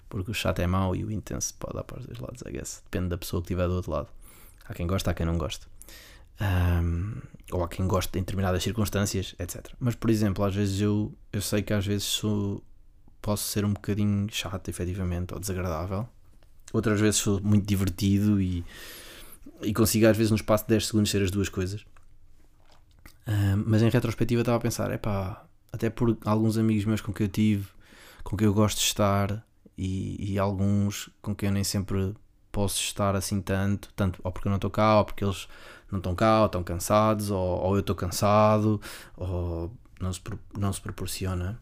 Porque 0.08 0.30
o 0.30 0.34
chato 0.34 0.60
é 0.60 0.66
mau 0.66 0.96
e 0.96 1.04
o 1.04 1.10
intenso 1.10 1.54
pode 1.58 1.74
dar 1.74 1.84
para 1.84 2.00
os 2.00 2.06
dois 2.06 2.18
lados, 2.18 2.40
I 2.46 2.50
guess. 2.50 2.82
Depende 2.84 3.10
da 3.10 3.18
pessoa 3.18 3.42
que 3.42 3.46
estiver 3.46 3.68
do 3.68 3.74
outro 3.74 3.90
lado. 3.90 4.08
Há 4.66 4.72
quem 4.72 4.86
gosta, 4.86 5.10
há 5.10 5.14
quem 5.14 5.26
não 5.26 5.36
gosta. 5.36 5.66
Um, 6.40 7.20
ou 7.50 7.64
há 7.64 7.68
quem 7.68 7.86
goste 7.86 8.16
em 8.18 8.22
determinadas 8.22 8.62
circunstâncias, 8.62 9.34
etc. 9.38 9.72
Mas, 9.80 9.94
por 9.94 10.10
exemplo, 10.10 10.44
às 10.44 10.54
vezes 10.54 10.80
eu, 10.80 11.12
eu 11.32 11.40
sei 11.40 11.62
que 11.62 11.72
às 11.72 11.86
vezes 11.86 12.04
sou, 12.04 12.62
posso 13.22 13.44
ser 13.44 13.64
um 13.64 13.72
bocadinho 13.72 14.28
chato, 14.30 14.68
efetivamente, 14.68 15.34
ou 15.34 15.40
desagradável. 15.40 16.08
Outras 16.72 17.00
vezes 17.00 17.20
sou 17.20 17.40
muito 17.40 17.66
divertido 17.66 18.40
e, 18.40 18.64
e 19.62 19.72
consigo, 19.72 20.06
às 20.06 20.16
vezes, 20.16 20.30
no 20.30 20.36
espaço 20.36 20.64
de 20.64 20.70
10 20.70 20.86
segundos, 20.86 21.10
ser 21.10 21.22
as 21.22 21.30
duas 21.30 21.48
coisas 21.48 21.84
mas 23.66 23.82
em 23.82 23.90
retrospectiva 23.90 24.40
estava 24.40 24.56
a 24.56 24.60
pensar, 24.60 24.90
é 24.90 24.98
pá, 24.98 25.44
até 25.72 25.90
por 25.90 26.16
alguns 26.24 26.56
amigos 26.56 26.84
meus 26.84 27.00
com 27.00 27.12
que 27.12 27.22
eu 27.22 27.28
tive, 27.28 27.68
com 28.22 28.36
quem 28.36 28.46
eu 28.46 28.54
gosto 28.54 28.78
de 28.78 28.84
estar 28.84 29.44
e, 29.76 30.32
e, 30.32 30.38
alguns 30.38 31.10
com 31.20 31.34
quem 31.34 31.48
eu 31.48 31.52
nem 31.52 31.64
sempre 31.64 32.14
posso 32.50 32.80
estar 32.80 33.14
assim 33.14 33.40
tanto, 33.40 33.92
tanto 33.94 34.20
ou 34.24 34.32
porque 34.32 34.48
eu 34.48 34.50
não 34.50 34.56
estou 34.56 34.70
cá, 34.70 34.98
ou 34.98 35.04
porque 35.04 35.24
eles 35.24 35.46
não 35.90 35.98
estão 35.98 36.14
cá, 36.14 36.40
ou 36.40 36.46
estão 36.46 36.62
cansados, 36.62 37.30
ou, 37.30 37.38
ou 37.38 37.74
eu 37.74 37.80
estou 37.80 37.96
cansado, 37.96 38.80
ou 39.16 39.72
não 40.00 40.12
se, 40.12 40.20
não 40.58 40.72
se 40.72 40.80
proporciona. 40.80 41.60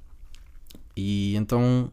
E 0.96 1.36
então 1.36 1.90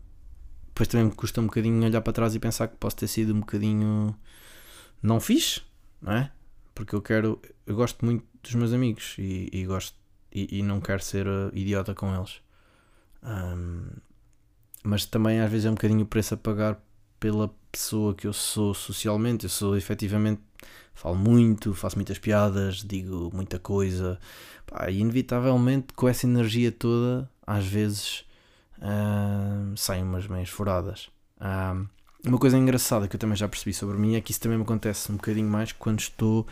depois 0.74 0.88
também 0.88 1.06
me 1.06 1.12
custa 1.12 1.40
um 1.40 1.46
bocadinho 1.46 1.86
olhar 1.86 2.02
para 2.02 2.14
trás 2.14 2.34
e 2.34 2.40
pensar 2.40 2.68
que 2.68 2.76
posso 2.78 2.96
ter 2.96 3.08
sido 3.08 3.34
um 3.34 3.42
bocadinho 3.42 4.16
não 5.04 5.20
fixe, 5.20 5.62
não 6.02 6.14
é? 6.14 6.32
Porque 6.74 6.96
eu 6.96 7.02
quero, 7.02 7.40
eu 7.68 7.76
gosto 7.76 8.04
muito 8.04 8.26
dos 8.42 8.56
meus 8.56 8.74
amigos 8.74 9.16
e, 9.20 9.50
e 9.54 9.66
gosto 9.66 9.96
e, 10.34 10.60
e, 10.60 10.64
não 10.64 10.82
quero 10.82 11.04
ser 11.04 11.28
uh, 11.28 11.52
idiota 11.54 11.94
com 11.94 12.14
eles. 12.16 12.42
Um, 13.22 13.86
mas 14.84 15.06
também 15.06 15.40
às 15.40 15.52
vezes 15.52 15.68
é 15.68 15.70
um 15.70 15.76
bocadinho 15.76 16.02
o 16.02 16.08
preço 16.08 16.34
a 16.34 16.38
pagar 16.38 16.84
pela 17.20 17.54
pessoa 17.74 18.14
que 18.14 18.28
eu 18.28 18.34
sou 18.34 18.74
socialmente. 18.74 19.46
Eu 19.46 19.50
sou 19.50 19.76
efetivamente, 19.76 20.42
falo 20.94 21.16
muito, 21.16 21.74
faço 21.74 21.98
muitas 21.98 22.20
piadas, 22.20 22.78
digo 22.78 23.32
muita 23.34 23.60
coisa, 23.60 24.20
pá, 24.66 24.90
e 24.90 25.00
inevitavelmente 25.00 25.94
com 25.94 26.08
essa 26.08 26.26
energia 26.26 26.72
toda, 26.72 27.30
às 27.46 27.66
vezes 27.66 28.24
uh, 28.78 29.76
saem 29.76 30.04
umas 30.04 30.28
meias 30.28 30.50
furadas. 30.50 31.10
Um, 31.42 31.88
uma 32.26 32.38
coisa 32.38 32.58
engraçada 32.58 33.06
que 33.08 33.18
eu 33.18 33.20
também 33.20 33.36
já 33.36 33.50
percebi 33.50 33.74
sobre 33.74 33.98
mim 33.98 34.16
é 34.16 34.22
que 34.22 34.32
isso 34.32 34.40
também 34.40 34.58
me 34.58 34.64
acontece 34.64 35.12
um 35.12 35.16
bocadinho 35.16 35.50
mais 35.50 35.74
quando 35.74 36.00
estou 36.00 36.48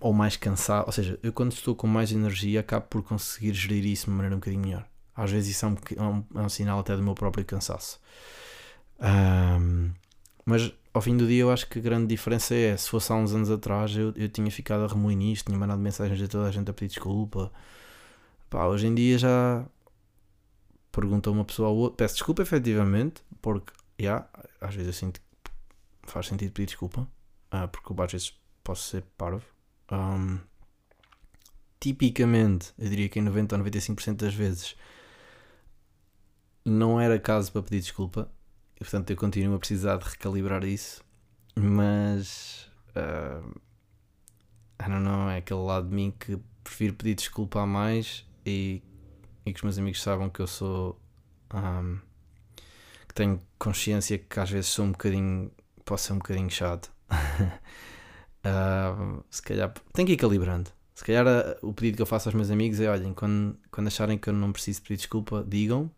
ou 0.00 0.14
mais 0.14 0.36
cansado. 0.36 0.86
Ou 0.86 0.92
seja, 0.92 1.18
eu 1.22 1.30
quando 1.30 1.52
estou 1.52 1.74
com 1.74 1.86
mais 1.86 2.10
energia 2.10 2.60
acabo 2.60 2.86
por 2.86 3.02
conseguir 3.02 3.52
gerir 3.52 3.84
isso 3.84 4.04
de 4.04 4.10
uma 4.10 4.16
maneira 4.18 4.36
um 4.36 4.38
bocadinho 4.38 4.62
melhor. 4.62 4.86
Às 5.14 5.30
vezes 5.30 5.56
isso 5.56 5.66
é 5.66 5.68
um, 5.68 5.76
é 5.96 6.02
um, 6.02 6.24
é 6.36 6.40
um 6.40 6.48
sinal 6.48 6.80
até 6.80 6.96
do 6.96 7.02
meu 7.02 7.14
próprio 7.14 7.44
cansaço. 7.44 8.00
Um, 8.98 9.90
mas 10.44 10.72
ao 10.92 11.00
fim 11.00 11.16
do 11.16 11.26
dia 11.26 11.42
eu 11.42 11.50
acho 11.50 11.68
que 11.68 11.78
a 11.78 11.82
grande 11.82 12.06
diferença 12.06 12.54
é 12.54 12.76
se 12.76 12.88
fosse 12.88 13.12
há 13.12 13.16
uns 13.16 13.32
anos 13.32 13.50
atrás 13.50 13.96
eu, 13.96 14.12
eu 14.16 14.28
tinha 14.28 14.50
ficado 14.50 14.84
a 14.84 14.86
remoer 14.86 15.16
nisto, 15.16 15.46
tinha 15.46 15.58
mandado 15.58 15.80
mensagens 15.80 16.20
a 16.22 16.28
toda 16.28 16.48
a 16.48 16.50
gente 16.50 16.70
a 16.70 16.74
pedir 16.74 16.94
desculpa. 16.94 17.50
Pá, 18.50 18.66
hoje 18.66 18.86
em 18.86 18.94
dia 18.94 19.18
já 19.18 19.66
pergunta 20.92 21.30
uma 21.30 21.44
pessoa 21.44 21.68
ao 21.68 21.76
outro, 21.76 21.96
peço 21.96 22.14
desculpa 22.14 22.42
efetivamente, 22.42 23.22
porque 23.42 23.72
yeah, 24.00 24.28
às 24.60 24.74
vezes 24.74 24.88
eu 24.88 24.92
sinto 24.92 25.20
que 25.20 26.10
faz 26.10 26.26
sentido 26.26 26.52
pedir 26.52 26.66
desculpa, 26.66 27.00
uh, 27.52 27.68
porque 27.68 28.02
às 28.02 28.12
vezes 28.12 28.40
posso 28.62 28.88
ser 28.90 29.02
parvo. 29.16 29.44
Um, 29.90 30.38
tipicamente, 31.80 32.72
eu 32.78 32.88
diria 32.88 33.08
que 33.08 33.18
em 33.18 33.22
90 33.22 33.56
ou 33.56 33.62
95% 33.64 34.16
das 34.16 34.34
vezes 34.34 34.76
não 36.64 37.00
era 37.00 37.18
caso 37.18 37.52
para 37.52 37.62
pedir 37.62 37.80
desculpa, 37.80 38.30
portanto 38.84 39.10
eu 39.10 39.16
continuo 39.16 39.56
a 39.56 39.58
precisar 39.58 39.96
de 39.96 40.04
recalibrar 40.04 40.62
isso, 40.62 41.02
mas 41.56 42.70
uh, 42.90 43.58
I 44.78 44.88
don't 44.88 45.02
know, 45.02 45.30
é 45.30 45.38
aquele 45.38 45.60
lado 45.60 45.88
de 45.88 45.94
mim 45.94 46.12
que 46.18 46.38
prefiro 46.62 46.92
pedir 46.92 47.14
desculpa 47.14 47.62
a 47.62 47.66
mais 47.66 48.26
e, 48.44 48.82
e 49.46 49.52
que 49.52 49.58
os 49.58 49.62
meus 49.62 49.78
amigos 49.78 50.02
saibam 50.02 50.28
que 50.28 50.40
eu 50.40 50.46
sou. 50.46 51.00
Um, 51.54 51.98
tenho 53.14 53.40
consciência 53.58 54.18
que 54.18 54.38
às 54.38 54.50
vezes 54.50 54.66
sou 54.66 54.84
um 54.84 54.92
bocadinho. 54.92 55.50
posso 55.84 56.08
ser 56.08 56.12
um 56.12 56.18
bocadinho 56.18 56.50
chato. 56.50 56.92
uh, 57.10 57.24
se 59.30 59.40
calhar. 59.40 59.72
Tenho 59.94 60.06
que 60.06 60.12
ir 60.12 60.18
calibrando. 60.18 60.70
Se 60.94 61.04
calhar 61.04 61.26
o 61.62 61.72
pedido 61.72 61.96
que 61.96 62.02
eu 62.02 62.06
faço 62.06 62.28
aos 62.28 62.34
meus 62.34 62.50
amigos 62.50 62.80
é: 62.80 62.90
olhem, 62.90 63.14
quando, 63.14 63.58
quando 63.70 63.86
acharem 63.86 64.18
que 64.18 64.28
eu 64.28 64.34
não 64.34 64.52
preciso 64.52 64.82
pedir 64.82 64.98
desculpa, 64.98 65.42
digam, 65.48 65.90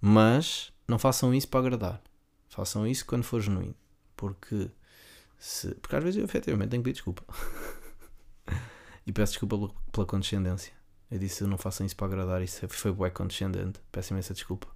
mas 0.00 0.72
não 0.88 0.98
façam 0.98 1.34
isso 1.34 1.48
para 1.48 1.60
agradar. 1.60 2.02
Façam 2.52 2.86
isso 2.86 3.06
quando 3.06 3.24
for 3.24 3.40
genuíno. 3.40 3.74
Porque. 4.14 4.70
Se, 5.38 5.74
porque 5.76 5.96
às 5.96 6.04
vezes 6.04 6.18
eu 6.18 6.24
efetivamente 6.24 6.68
tenho 6.68 6.82
que 6.82 6.90
pedir 6.90 6.96
desculpa. 6.96 7.24
e 9.06 9.10
peço 9.10 9.32
desculpa 9.32 9.72
pela, 9.90 10.06
condescendência. 10.06 10.70
Eu 11.10 11.18
disse: 11.18 11.44
não 11.44 11.56
façam 11.56 11.86
isso 11.86 11.96
para 11.96 12.08
agradar. 12.08 12.42
Isso 12.42 12.68
foi 12.68 12.92
bué 12.92 13.08
condescendente. 13.08 13.80
Peço 13.90 14.12
imensa 14.12 14.34
desculpa. 14.34 14.68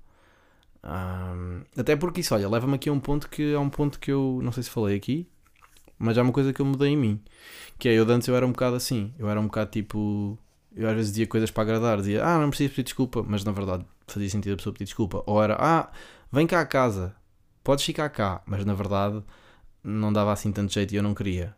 Um, 0.83 1.65
até 1.77 1.95
porque 1.97 2.23
isso, 2.23 2.35
olha, 2.35 2.49
leva-me 2.49 2.77
aqui 2.77 2.89
a 2.89 2.93
um 2.93 3.01
ponto 3.01 3.29
que 3.29 3.53
é 3.53 3.59
um 3.59 3.69
ponto 3.69 4.01
que 4.01 4.11
eu 4.11 4.41
não 4.43 4.53
sei 4.53 4.63
se 4.63 4.71
falei 4.71 4.97
aqui, 4.97 5.29
mas 5.99 6.17
é 6.17 6.23
uma 6.23 6.33
coisa 6.33 6.55
que 6.55 6.61
eu 6.61 6.65
mudei 6.65 6.89
em 6.93 6.97
mim. 6.97 7.23
Que 7.79 7.91
é, 7.91 7.95
eu 7.95 8.11
antes 8.11 8.27
eu 8.27 8.35
era 8.35 8.47
um 8.47 8.53
bocado 8.53 8.77
assim, 8.77 9.13
eu 9.19 9.29
era 9.29 9.39
um 9.39 9.45
bocado 9.45 9.71
tipo. 9.71 10.39
Eu 10.75 10.89
às 10.89 10.95
vezes 10.95 11.11
dizia 11.11 11.27
coisas 11.27 11.51
para 11.51 11.63
agradar, 11.63 11.99
dizia, 11.99 12.25
ah, 12.25 12.39
não 12.39 12.49
preciso 12.49 12.71
pedir 12.71 12.85
desculpa, 12.85 13.23
mas 13.23 13.45
na 13.45 13.53
verdade 13.53 13.85
fazia 14.07 14.31
sentido 14.31 14.55
a 14.55 14.57
pessoa 14.57 14.73
pedir 14.73 14.87
desculpa. 14.87 15.23
Ou 15.27 15.43
era, 15.43 15.57
ah, 15.61 15.91
vem 16.33 16.47
cá 16.47 16.61
a 16.61 16.67
casa, 16.67 17.15
podes 17.67 17.85
ficar 17.85 18.09
cá, 18.11 18.41
mas 18.47 18.65
na 18.65 18.75
verdade 18.75 19.21
não 19.83 20.13
dava 20.13 20.33
assim 20.33 20.53
tanto 20.53 20.73
jeito 20.73 20.93
e 20.93 20.97
eu 20.97 21.03
não 21.03 21.13
queria. 21.13 21.57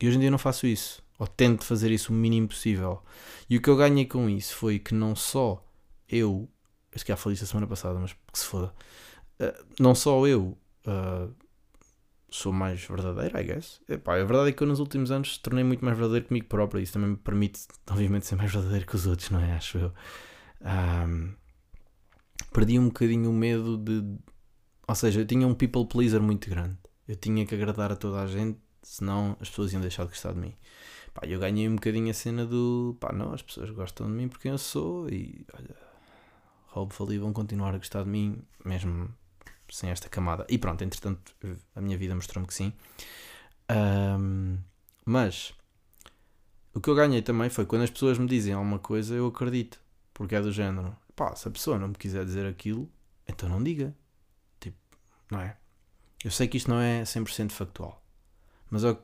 E 0.00 0.08
hoje 0.08 0.16
em 0.16 0.20
dia 0.20 0.30
não 0.30 0.38
faço 0.38 0.66
isso, 0.66 1.00
ou 1.18 1.26
tento 1.26 1.64
fazer 1.64 1.92
isso 1.92 2.12
o 2.12 2.16
mínimo 2.16 2.48
possível. 2.48 3.00
E 3.48 3.56
o 3.56 3.62
que 3.62 3.70
eu 3.70 3.76
ganhei 3.76 4.06
com 4.06 4.28
isso 4.28 4.56
foi 4.56 4.80
que 4.80 4.92
não 4.92 5.14
só 5.14 5.64
eu, 6.08 6.48
acho 6.92 7.04
que 7.04 7.12
já 7.12 7.16
falei 7.16 7.34
isso 7.34 7.44
a 7.44 7.46
semana 7.46 7.68
passada, 7.68 7.96
mas 7.96 8.12
que 8.12 8.38
se 8.38 8.44
foda, 8.44 8.74
uh, 9.40 9.64
não 9.78 9.94
só 9.94 10.26
eu 10.26 10.58
uh, 10.84 11.32
sou 12.28 12.52
mais 12.52 12.84
verdadeiro, 12.84 13.38
I 13.38 13.44
guess. 13.44 13.80
Epá, 13.88 14.14
a 14.14 14.24
verdade 14.24 14.48
é 14.48 14.52
que 14.52 14.62
eu 14.62 14.66
nos 14.66 14.80
últimos 14.80 15.12
anos 15.12 15.38
tornei 15.38 15.62
muito 15.62 15.84
mais 15.84 15.96
verdadeiro 15.96 16.26
comigo 16.26 16.46
próprio. 16.46 16.82
Isso 16.82 16.92
também 16.92 17.10
me 17.10 17.16
permite, 17.16 17.60
obviamente, 17.88 18.26
ser 18.26 18.34
mais 18.34 18.52
verdadeiro 18.52 18.84
que 18.84 18.96
os 18.96 19.06
outros, 19.06 19.30
não 19.30 19.40
é? 19.40 19.52
Acho 19.52 19.78
eu. 19.78 19.92
Um, 20.60 21.34
perdi 22.52 22.78
um 22.78 22.86
bocadinho 22.86 23.30
o 23.30 23.32
medo 23.32 23.76
de. 23.76 24.02
Ou 24.88 24.94
seja, 24.94 25.20
eu 25.20 25.26
tinha 25.26 25.46
um 25.46 25.54
people 25.54 25.86
pleaser 25.86 26.22
muito 26.22 26.48
grande. 26.48 26.76
Eu 27.08 27.16
tinha 27.16 27.44
que 27.44 27.54
agradar 27.54 27.92
a 27.92 27.96
toda 27.96 28.20
a 28.22 28.26
gente, 28.26 28.58
senão 28.82 29.36
as 29.40 29.48
pessoas 29.48 29.72
iam 29.72 29.80
deixar 29.80 30.04
de 30.04 30.10
gostar 30.10 30.32
de 30.32 30.38
mim. 30.38 30.54
Pá, 31.14 31.26
eu 31.26 31.40
ganhei 31.40 31.68
um 31.68 31.76
bocadinho 31.76 32.10
a 32.10 32.14
cena 32.14 32.44
do. 32.44 32.96
Pá, 33.00 33.12
não, 33.12 33.32
as 33.32 33.42
pessoas 33.42 33.70
gostam 33.70 34.06
de 34.06 34.12
mim 34.12 34.28
porque 34.28 34.48
eu 34.48 34.58
sou 34.58 35.08
e. 35.08 35.46
Olha, 35.54 35.76
hopefully 36.74 37.18
vão 37.18 37.32
continuar 37.32 37.74
a 37.74 37.78
gostar 37.78 38.04
de 38.04 38.10
mim, 38.10 38.42
mesmo 38.64 39.08
sem 39.68 39.90
esta 39.90 40.08
camada. 40.08 40.46
E 40.48 40.58
pronto, 40.58 40.82
entretanto, 40.84 41.34
a 41.74 41.80
minha 41.80 41.96
vida 41.96 42.14
mostrou-me 42.14 42.46
que 42.46 42.54
sim. 42.54 42.72
Um, 43.70 44.58
mas 45.04 45.54
o 46.74 46.80
que 46.80 46.90
eu 46.90 46.94
ganhei 46.94 47.22
também 47.22 47.48
foi 47.48 47.64
quando 47.66 47.82
as 47.82 47.90
pessoas 47.90 48.18
me 48.18 48.26
dizem 48.26 48.52
alguma 48.52 48.78
coisa, 48.78 49.14
eu 49.14 49.26
acredito. 49.26 49.80
Porque 50.12 50.34
é 50.34 50.40
do 50.40 50.52
género, 50.52 50.96
pá, 51.14 51.34
se 51.34 51.48
a 51.48 51.50
pessoa 51.50 51.78
não 51.78 51.88
me 51.88 51.94
quiser 51.94 52.24
dizer 52.24 52.46
aquilo, 52.46 52.88
então 53.26 53.48
não 53.48 53.62
diga. 53.62 53.94
Não 55.30 55.40
é? 55.40 55.56
Eu 56.24 56.30
sei 56.30 56.48
que 56.48 56.56
isto 56.56 56.70
não 56.70 56.80
é 56.80 57.02
100% 57.02 57.50
factual. 57.50 58.02
Mas 58.70 58.84
é, 58.84 58.96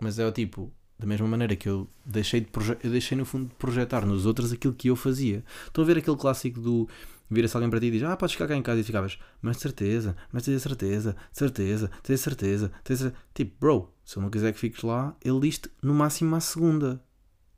mas 0.00 0.18
é 0.18 0.26
o 0.26 0.32
tipo, 0.32 0.72
da 0.98 1.06
mesma 1.06 1.26
maneira 1.26 1.56
que 1.56 1.68
eu 1.68 1.88
deixei, 2.04 2.40
de 2.40 2.48
eu 2.82 2.90
deixei 2.90 3.16
no 3.16 3.24
fundo 3.24 3.48
de 3.48 3.54
projetar 3.54 4.04
nos 4.04 4.26
outros 4.26 4.52
aquilo 4.52 4.74
que 4.74 4.88
eu 4.88 4.96
fazia. 4.96 5.44
Estão 5.66 5.84
a 5.84 5.86
ver 5.86 5.98
aquele 5.98 6.16
clássico 6.16 6.60
do 6.60 6.88
vira-se 7.30 7.56
alguém 7.56 7.70
para 7.70 7.80
ti 7.80 7.86
e 7.86 7.90
diz: 7.90 8.02
Ah, 8.02 8.16
podes 8.16 8.34
ficar 8.34 8.48
cá 8.48 8.56
em 8.56 8.62
casa. 8.62 8.80
E 8.80 8.84
ficavas: 8.84 9.18
Mas 9.40 9.58
certeza, 9.58 10.16
mas 10.32 10.44
tens 10.44 10.62
certeza, 10.62 11.16
certeza, 11.32 11.90
tens 12.02 12.20
certeza, 12.20 12.72
tens 12.82 13.04
a... 13.04 13.12
Tipo, 13.34 13.56
bro, 13.58 13.92
se 14.04 14.18
ele 14.18 14.24
não 14.24 14.30
quiser 14.30 14.52
que 14.52 14.58
fiques 14.58 14.82
lá, 14.82 15.16
ele 15.24 15.40
diz 15.40 15.60
no 15.82 15.94
máximo 15.94 16.34
à 16.36 16.40
segunda. 16.40 17.02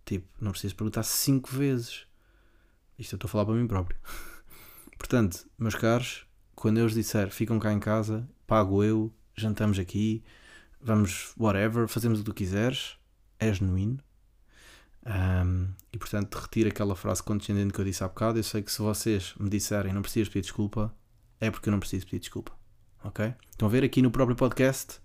Tipo, 0.04 0.26
não 0.40 0.52
precisas 0.52 0.74
perguntar 0.74 1.02
cinco 1.02 1.50
vezes. 1.50 2.06
Isto 2.98 3.14
eu 3.14 3.16
estou 3.16 3.28
a 3.28 3.30
falar 3.30 3.46
para 3.46 3.54
mim 3.54 3.66
próprio. 3.66 3.98
Portanto, 4.98 5.46
meus 5.58 5.74
caros, 5.74 6.26
quando 6.58 6.78
eu 6.78 6.86
os 6.86 6.94
disser 6.94 7.30
ficam 7.30 7.56
cá 7.60 7.72
em 7.72 7.78
casa, 7.78 8.28
pago 8.44 8.82
eu, 8.82 9.14
jantamos 9.36 9.78
aqui, 9.78 10.24
vamos, 10.80 11.32
whatever, 11.38 11.86
fazemos 11.86 12.18
o 12.18 12.24
que 12.24 12.30
tu 12.30 12.34
quiseres, 12.34 12.96
é 13.38 13.52
genuíno. 13.52 14.00
Um, 15.06 15.68
e 15.92 15.96
portanto, 15.96 16.34
retiro 16.34 16.68
aquela 16.68 16.96
frase 16.96 17.22
condescendente 17.22 17.72
que 17.72 17.80
eu 17.80 17.84
disse 17.84 18.02
há 18.02 18.08
bocado. 18.08 18.40
Eu 18.40 18.42
sei 18.42 18.60
que 18.60 18.72
se 18.72 18.82
vocês 18.82 19.34
me 19.38 19.48
disserem 19.48 19.92
não 19.92 20.02
precisas 20.02 20.28
pedir 20.28 20.40
desculpa, 20.40 20.92
é 21.40 21.48
porque 21.48 21.68
eu 21.68 21.70
não 21.70 21.78
preciso 21.78 22.04
pedir 22.06 22.18
desculpa. 22.18 22.50
Ok? 23.04 23.32
Estão 23.52 23.68
a 23.68 23.70
ver 23.70 23.84
aqui 23.84 24.02
no 24.02 24.10
próprio 24.10 24.36
podcast 24.36 25.00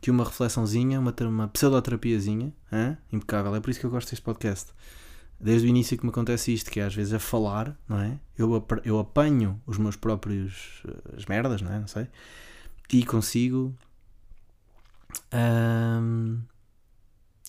que 0.00 0.08
uma 0.08 0.22
reflexãozinha, 0.22 1.00
uma, 1.00 1.12
uma 1.22 1.48
pseudoterapiazinha, 1.48 2.54
hein? 2.72 2.98
impecável. 3.12 3.52
É 3.56 3.60
por 3.60 3.70
isso 3.70 3.80
que 3.80 3.86
eu 3.86 3.90
gosto 3.90 4.08
deste 4.08 4.22
podcast. 4.22 4.72
Desde 5.42 5.66
o 5.66 5.68
início 5.68 5.98
que 5.98 6.04
me 6.04 6.10
acontece 6.10 6.54
isto, 6.54 6.70
que 6.70 6.78
é 6.78 6.84
às 6.84 6.94
vezes 6.94 7.12
a 7.12 7.18
falar, 7.18 7.76
não 7.88 7.98
é? 7.98 8.18
Eu, 8.38 8.64
eu 8.84 8.98
apanho 9.00 9.60
os 9.66 9.76
meus 9.76 9.96
próprios 9.96 10.82
eh, 10.86 11.16
as 11.16 11.26
merdas, 11.26 11.60
não 11.60 11.72
é? 11.72 11.80
Não 11.80 11.88
sei. 11.88 12.06
E 12.92 13.04
consigo 13.04 13.74
um, 15.34 16.40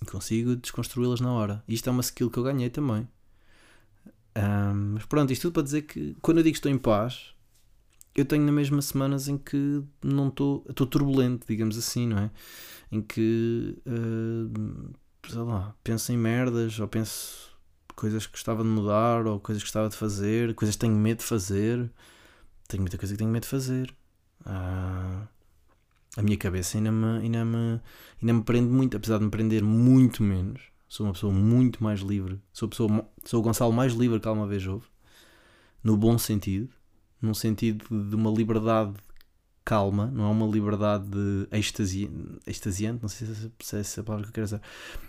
consigo 0.07 0.55
desconstruí-las 0.55 1.21
na 1.21 1.31
hora. 1.31 1.63
Isto 1.67 1.89
é 1.89 1.91
uma 1.91 2.01
skill 2.01 2.31
que 2.31 2.37
eu 2.39 2.43
ganhei 2.43 2.69
também. 2.69 3.07
Mas 4.93 5.05
pronto, 5.05 5.31
isto 5.31 5.43
tudo 5.43 5.53
para 5.53 5.63
dizer 5.63 5.83
que 5.83 6.15
quando 6.21 6.39
eu 6.39 6.43
digo 6.43 6.53
que 6.53 6.57
estou 6.57 6.71
em 6.71 6.77
paz, 6.77 7.33
eu 8.15 8.25
tenho 8.25 8.43
na 8.43 8.51
mesma 8.51 8.81
semanas 8.81 9.27
em 9.27 9.37
que 9.37 9.83
não 10.03 10.29
estou, 10.29 10.65
estou 10.69 10.87
turbulento, 10.87 11.45
digamos 11.47 11.77
assim, 11.77 12.07
não 12.07 12.17
é? 12.17 12.31
Em 12.91 13.01
que, 13.01 13.77
uh, 13.85 14.93
sei 15.27 15.41
lá, 15.41 15.75
penso 15.83 16.11
em 16.11 16.17
merdas, 16.17 16.79
ou 16.79 16.87
penso 16.87 17.52
coisas 17.95 18.25
que 18.25 18.33
gostava 18.33 18.63
de 18.63 18.69
mudar, 18.69 19.25
ou 19.27 19.39
coisas 19.39 19.63
que 19.63 19.67
gostava 19.67 19.89
de 19.89 19.95
fazer, 19.95 20.53
coisas 20.55 20.75
que 20.75 20.81
tenho 20.81 20.95
medo 20.95 21.19
de 21.19 21.25
fazer. 21.25 21.89
Tenho 22.67 22.81
muita 22.81 22.97
coisa 22.97 23.13
que 23.13 23.17
tenho 23.17 23.29
medo 23.29 23.43
de 23.43 23.49
fazer. 23.49 23.93
Uh, 24.41 25.27
a 26.15 26.21
minha 26.21 26.37
cabeça 26.37 26.77
ainda 26.77 26.91
me, 26.91 27.19
ainda, 27.19 27.45
me, 27.45 27.81
ainda 28.21 28.33
me 28.33 28.43
prende 28.43 28.69
muito, 28.71 28.97
apesar 28.97 29.17
de 29.17 29.25
me 29.25 29.31
prender 29.31 29.63
muito 29.63 30.21
menos. 30.21 30.61
Sou 30.87 31.07
uma 31.07 31.13
pessoa 31.13 31.33
muito 31.33 31.83
mais 31.83 32.01
livre. 32.01 32.39
Sou, 32.51 32.69
pessoa, 32.69 33.07
sou 33.25 33.39
o 33.39 33.43
Gonçalo 33.43 33.73
mais 33.73 33.93
livre 33.93 34.19
que 34.19 34.27
alguma 34.27 34.47
vez 34.47 34.65
houve. 34.67 34.85
No 35.83 35.97
bom 35.97 36.17
sentido. 36.17 36.69
Num 37.21 37.33
sentido 37.33 37.85
de 37.89 38.15
uma 38.15 38.29
liberdade 38.29 38.93
calma, 39.65 40.07
não 40.07 40.25
é 40.25 40.29
uma 40.29 40.47
liberdade 40.47 41.07
extasi, 41.51 42.09
extasiante, 42.45 43.01
não 43.01 43.09
sei 43.09 43.27
se, 43.59 43.75
é 43.75 43.79
essa 43.79 44.03
palavra 44.03 44.25
que 44.25 44.29
eu 44.29 44.33
quero 44.33 44.45
dizer. 44.45 44.61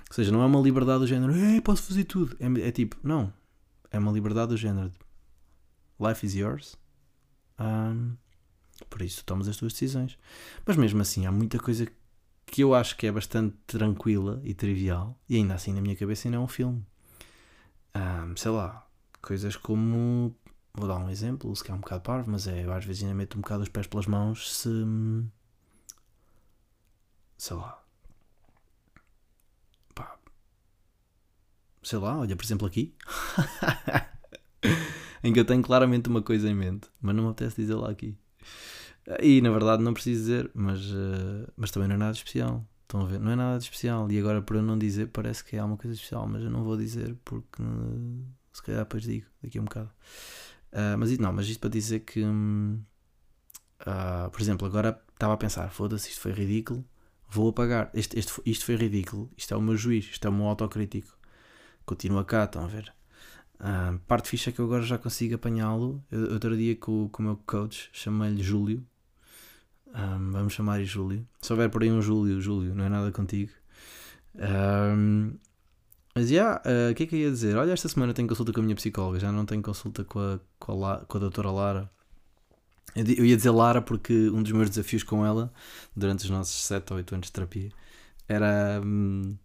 Ou 0.09 0.15
seja, 0.15 0.33
não 0.33 0.43
é 0.43 0.47
uma 0.47 0.61
liberdade 0.61 1.01
do 1.01 1.07
género, 1.07 1.35
Ei, 1.35 1.61
posso 1.61 1.83
fazer 1.83 2.05
tudo. 2.05 2.37
É, 2.39 2.69
é 2.69 2.73
tipo, 2.73 2.97
não. 3.03 3.33
É 3.91 3.99
uma 3.99 4.13
liberdade 4.13 4.49
do 4.49 4.57
género. 4.57 4.93
Life 6.01 6.25
is 6.27 6.35
yours. 6.35 6.77
Um, 7.59 8.17
por 8.91 9.03
isso 9.03 9.25
tomas 9.25 9.49
as 9.49 9.57
tuas 9.57 9.73
decisões. 9.73 10.19
Mas 10.67 10.77
mesmo 10.77 11.01
assim, 11.01 11.27
há 11.27 11.33
muita 11.33 11.59
coisa 11.59 11.87
que 12.47 12.63
eu 12.63 12.75
acho 12.75 12.97
que 12.97 13.07
é 13.07 13.13
bastante 13.13 13.57
tranquila 13.67 14.41
e 14.45 14.55
trivial, 14.55 15.19
e 15.29 15.37
ainda 15.37 15.55
assim 15.55 15.73
na 15.73 15.81
minha 15.81 15.97
cabeça 15.97 16.29
ainda 16.29 16.37
é 16.37 16.41
um 16.41 16.49
filme. 16.49 16.85
Um, 17.95 18.37
sei 18.37 18.51
lá, 18.51 18.87
coisas 19.23 19.57
como. 19.57 20.35
Vou 20.77 20.89
dar 20.89 20.97
um 20.99 21.09
exemplo, 21.09 21.55
se 21.55 21.63
quer 21.63 21.73
um 21.73 21.79
bocado 21.79 22.03
parvo, 22.03 22.31
mas 22.31 22.47
é, 22.49 22.65
eu 22.65 22.73
às 22.73 22.85
vezes 22.85 23.03
ainda 23.03 23.15
meto 23.15 23.39
um 23.39 23.41
bocado 23.41 23.63
os 23.63 23.69
pés 23.69 23.87
pelas 23.87 24.07
mãos 24.07 24.53
se. 24.59 24.69
Sei 27.39 27.57
lá. 27.57 27.81
Pá. 29.95 30.19
Sei 31.83 31.99
lá, 31.99 32.19
olha, 32.19 32.35
por 32.37 32.45
exemplo, 32.45 32.67
aqui. 32.67 32.95
em 35.23 35.33
que 35.33 35.41
eu 35.41 35.45
tenho 35.45 35.63
claramente 35.63 36.09
uma 36.09 36.23
coisa 36.23 36.49
em 36.49 36.55
mente, 36.55 36.89
mas 37.01 37.15
não 37.15 37.25
me 37.25 37.31
apetece 37.31 37.57
dizer 37.57 37.75
lá 37.75 37.91
aqui. 37.91 38.17
E 39.21 39.41
na 39.41 39.51
verdade 39.51 39.83
não 39.83 39.93
preciso 39.93 40.23
dizer, 40.23 40.51
mas, 40.55 40.81
uh, 40.91 41.51
mas 41.57 41.71
também 41.71 41.89
não 41.89 41.97
é 41.97 41.99
nada 41.99 42.13
especial. 42.13 42.67
Estão 42.83 43.03
a 43.03 43.07
ver? 43.07 43.21
Não 43.21 43.31
é 43.31 43.37
nada 43.37 43.59
de 43.59 43.65
especial. 43.65 44.11
E 44.11 44.19
agora, 44.19 44.43
por 44.43 44.57
eu 44.57 44.63
não 44.63 44.79
dizer, 44.79 45.09
parece 45.09 45.45
que 45.45 45.57
é 45.57 45.59
alguma 45.59 45.77
coisa 45.79 45.95
especial, 45.95 46.27
mas 46.27 46.43
eu 46.43 46.51
não 46.51 46.65
vou 46.65 46.77
dizer 46.77 47.17
porque 47.25 47.63
uh, 47.63 48.25
se 48.53 48.63
calhar 48.63 48.83
depois 48.83 49.03
digo, 49.03 49.27
daqui 49.43 49.59
a 49.59 49.61
um 49.61 49.65
bocado. 49.65 49.91
Uh, 50.75 50.99
mas 50.99 51.17
não, 51.19 51.33
mas 51.33 51.47
isto 51.47 51.61
para 51.61 51.71
dizer 51.71 52.01
que, 52.01 52.25
um, 52.25 52.83
por 54.33 54.41
exemplo, 54.41 54.67
agora 54.67 55.01
estava 55.13 55.35
a 55.35 55.37
pensar: 55.37 55.71
foda-se, 55.71 56.11
isto 56.11 56.21
foi 56.21 56.33
ridículo, 56.33 56.85
vou 57.29 57.51
apagar. 57.51 57.91
Este, 57.95 58.19
este, 58.19 58.43
isto 58.45 58.65
foi 58.65 58.75
ridículo, 58.75 59.31
isto 59.37 59.55
é 59.55 59.57
o 59.57 59.63
meu 59.63 59.77
juiz, 59.77 60.07
isto 60.07 60.27
é 60.27 60.31
o 60.31 60.33
meu 60.33 60.47
autocrítico. 60.47 61.17
Continua 61.87 62.25
cá, 62.25 62.45
estão 62.45 62.65
a 62.65 62.67
ver? 62.67 62.93
Uh, 63.61 63.99
parte 64.01 64.29
ficha 64.29 64.51
é 64.51 64.53
que 64.53 64.59
eu 64.59 64.65
agora 64.65 64.83
já 64.83 64.99
consigo 64.99 65.37
apanhá-lo. 65.37 66.03
Outro 66.33 66.57
dia 66.57 66.75
com, 66.75 67.09
com 67.09 67.23
o 67.23 67.27
meu 67.27 67.37
coach, 67.47 67.89
chamei-lhe 67.93 68.43
Júlio. 68.43 68.85
Um, 69.95 70.33
vamos 70.33 70.55
chamar-lhe 70.55 70.85
Júlio. 70.85 71.25
Se 71.41 71.53
houver 71.53 71.71
por 71.71 71.83
aí 71.83 71.93
um 71.93 72.03
Júlio, 72.03 72.41
Júlio, 72.41 72.75
não 72.75 72.85
é 72.85 72.89
nada 72.89 73.13
contigo. 73.13 73.53
Um, 74.35 75.39
mas 76.15 76.29
já, 76.29 76.35
yeah, 76.35 76.63
uh, 76.65 76.93
o 76.93 76.95
que 76.95 77.03
é 77.03 77.07
que 77.07 77.15
eu 77.17 77.21
ia 77.21 77.31
dizer? 77.31 77.57
Olha, 77.57 77.73
esta 77.73 77.89
semana 77.89 78.15
tenho 78.15 78.29
consulta 78.29 78.53
com 78.53 78.61
a 78.61 78.63
minha 78.63 78.77
psicóloga, 78.77 79.19
já 79.19 79.33
não 79.33 79.45
tenho 79.45 79.63
consulta 79.63 80.05
com 80.05 80.21
a, 80.21 80.41
com 80.59 80.73
a, 80.73 80.75
La, 80.75 81.05
com 81.07 81.19
a 81.19 81.21
doutora 81.21 81.51
Lara. 81.51 81.91
Eu, 82.95 83.25
ia 83.25 83.37
dizer 83.37 83.51
Lara 83.51 83.83
porque 83.83 84.31
um 84.31 84.43
dos 84.43 84.53
meus 84.53 84.71
desafios 84.71 85.03
com 85.03 85.27
ela, 85.27 85.53
durante 85.97 86.25
os 86.25 86.31
nossos 86.31 86.65
7 86.65 86.93
ou 86.93 86.99
8 86.99 87.15
anos 87.17 87.27
de 87.27 87.33
terapia, 87.33 87.71
era, 88.29 88.81
hum, 88.85 89.37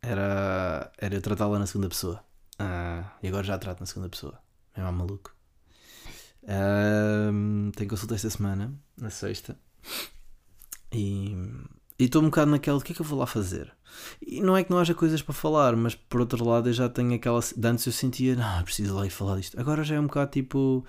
era, 0.00 0.90
era 0.98 1.20
tratá-la 1.20 1.58
na 1.58 1.66
segunda 1.66 1.88
pessoa. 1.90 2.24
Uh, 2.58 3.04
e 3.22 3.28
agora 3.28 3.44
já 3.44 3.58
trato 3.58 3.80
na 3.80 3.86
segunda 3.86 4.08
pessoa. 4.08 4.40
É 4.74 4.80
maluco. 4.90 5.34
Uh, 6.44 7.70
tenho 7.72 7.90
consulta 7.90 8.14
esta 8.14 8.30
semana, 8.30 8.72
na 8.96 9.10
sexta. 9.10 9.58
E 10.92 11.36
estou 12.04 12.22
um 12.22 12.26
bocado 12.26 12.50
naquela, 12.50 12.78
o 12.78 12.80
que 12.80 12.92
é 12.92 12.94
que 12.94 13.00
eu 13.00 13.06
vou 13.06 13.18
lá 13.18 13.26
fazer? 13.26 13.72
E 14.20 14.40
não 14.40 14.56
é 14.56 14.62
que 14.62 14.70
não 14.70 14.78
haja 14.78 14.94
coisas 14.94 15.22
para 15.22 15.32
falar, 15.34 15.74
mas 15.74 15.94
por 15.94 16.20
outro 16.20 16.44
lado 16.44 16.68
eu 16.68 16.72
já 16.72 16.88
tenho 16.88 17.14
aquela. 17.14 17.40
De 17.40 17.66
antes 17.66 17.86
eu 17.86 17.92
sentia, 17.92 18.36
não, 18.36 18.62
preciso 18.62 18.94
lá 18.94 19.06
ir 19.06 19.10
falar 19.10 19.36
disto. 19.38 19.58
Agora 19.58 19.82
já 19.82 19.94
é 19.94 20.00
um 20.00 20.06
bocado 20.06 20.30
tipo, 20.30 20.84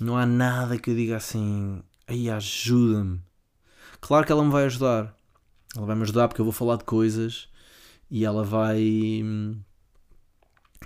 não 0.00 0.16
há 0.16 0.26
nada 0.26 0.78
que 0.78 0.90
eu 0.90 0.94
diga 0.94 1.16
assim, 1.16 1.82
aí 2.06 2.28
ajuda-me. 2.28 3.20
Claro 4.00 4.26
que 4.26 4.32
ela 4.32 4.44
me 4.44 4.50
vai 4.50 4.64
ajudar. 4.66 5.16
Ela 5.76 5.86
vai 5.86 5.96
me 5.96 6.02
ajudar 6.02 6.28
porque 6.28 6.40
eu 6.40 6.44
vou 6.44 6.52
falar 6.52 6.76
de 6.76 6.84
coisas 6.84 7.48
e 8.10 8.24
ela 8.24 8.44
vai 8.44 8.80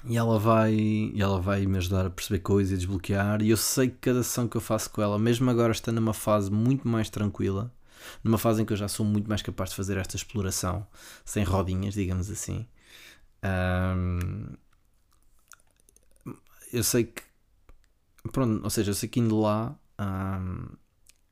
e 0.05 0.16
ela 0.16 0.38
vai 0.38 0.73
e 0.75 1.21
ela 1.21 1.40
vai 1.40 1.66
me 1.66 1.79
ajudar 1.79 2.07
a 2.07 2.11
perceber 2.11 2.40
coisas 2.40 2.73
e 2.73 2.77
desbloquear 2.77 3.42
e 3.42 3.51
eu 3.51 3.57
sei 3.57 3.88
que 3.88 3.97
cada 3.97 4.23
sessão 4.23 4.49
que 4.49 4.57
eu 4.57 4.61
faço 4.61 4.90
com 4.90 5.03
ela 5.03 5.18
mesmo 5.18 5.51
agora 5.51 5.73
está 5.73 5.90
numa 5.92 6.14
fase 6.14 6.51
muito 6.51 6.87
mais 6.87 7.11
tranquila 7.11 7.73
numa 8.23 8.39
fase 8.39 8.63
em 8.63 8.65
que 8.65 8.73
eu 8.73 8.77
já 8.77 8.89
sou 8.89 9.05
muito 9.05 9.29
mais 9.29 9.43
capaz 9.43 9.71
de 9.71 9.77
fazer 9.77 9.97
esta 9.97 10.17
exploração 10.17 10.87
sem 11.25 11.45
rodinhas, 11.45 11.95
digamos 11.95 12.31
assim. 12.31 12.67
Um, 13.45 14.57
eu 16.73 16.83
sei 16.85 17.05
que, 17.05 17.23
pronto, 18.33 18.63
ou 18.63 18.71
seja, 18.71 18.91
eu 18.91 18.95
sei 18.95 19.09
que 19.09 19.21
indo 19.21 19.41
lá 19.41 19.77
um, 19.99 20.69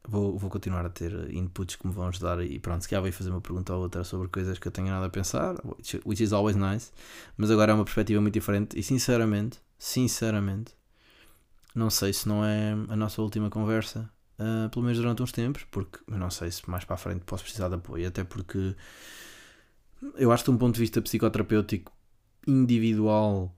vou, 0.07 0.39
vou 0.39 0.51
continuar 0.51 0.87
a 0.87 0.91
ter 0.91 1.31
inputs 1.33 1.77
que 1.77 1.87
me 1.87 1.93
vão 1.93 2.09
ajudar 2.09 2.43
e 2.45 2.59
pronto, 2.59 2.83
se 2.83 2.89
calhar 2.89 3.03
vou 3.03 3.13
fazer 3.13 3.31
uma 3.31 3.41
pergunta 3.41 3.75
ou 3.75 3.83
outra 3.83 4.05
sobre 4.05 4.29
coisas 4.29 4.59
que 4.59 4.69
eu 4.69 4.73
tenho 4.73 4.89
nada 4.89 5.07
a 5.07 5.11
pensar, 5.11 5.57
which, 5.65 6.01
which 6.05 6.23
is 6.23 6.33
always 6.33 6.57
nice, 6.57 6.93
mas 7.37 7.51
agora 7.51 7.73
é 7.73 7.75
uma 7.75 7.85
perspectiva 7.85 8.21
muito 8.21 8.35
diferente 8.35 8.79
e 8.79 8.83
sinceramente, 8.83 9.61
sinceramente, 9.79 10.75
não 11.75 11.91
sei 11.91 12.13
se 12.13 12.29
não 12.29 12.45
é 12.45 12.73
a 12.89 12.97
nossa 12.97 13.21
última 13.21 13.51
conversa, 13.51 14.11
uh, 14.38 14.68
pelo 14.70 14.85
menos 14.85 14.99
durante 14.99 15.22
uns 15.22 15.33
tempos, 15.33 15.64
porque 15.70 15.99
eu 16.09 16.18
não 16.18 16.31
sei 16.31 16.51
se 16.51 16.68
mais 16.70 16.85
para 16.85 16.94
a 16.94 16.99
frente 16.99 17.25
posso 17.25 17.42
precisar 17.44 17.68
de 17.68 17.75
apoio, 17.75 18.09
até 18.09 18.25
porque 18.25 18.75
eu 20.16 20.31
acho 20.33 20.44
que 20.44 20.51
de 20.51 20.57
um 20.57 20.59
ponto 20.59 20.75
de 20.75 20.81
vista 20.81 21.03
psicoterapêutico 21.03 21.92
individual, 22.46 23.55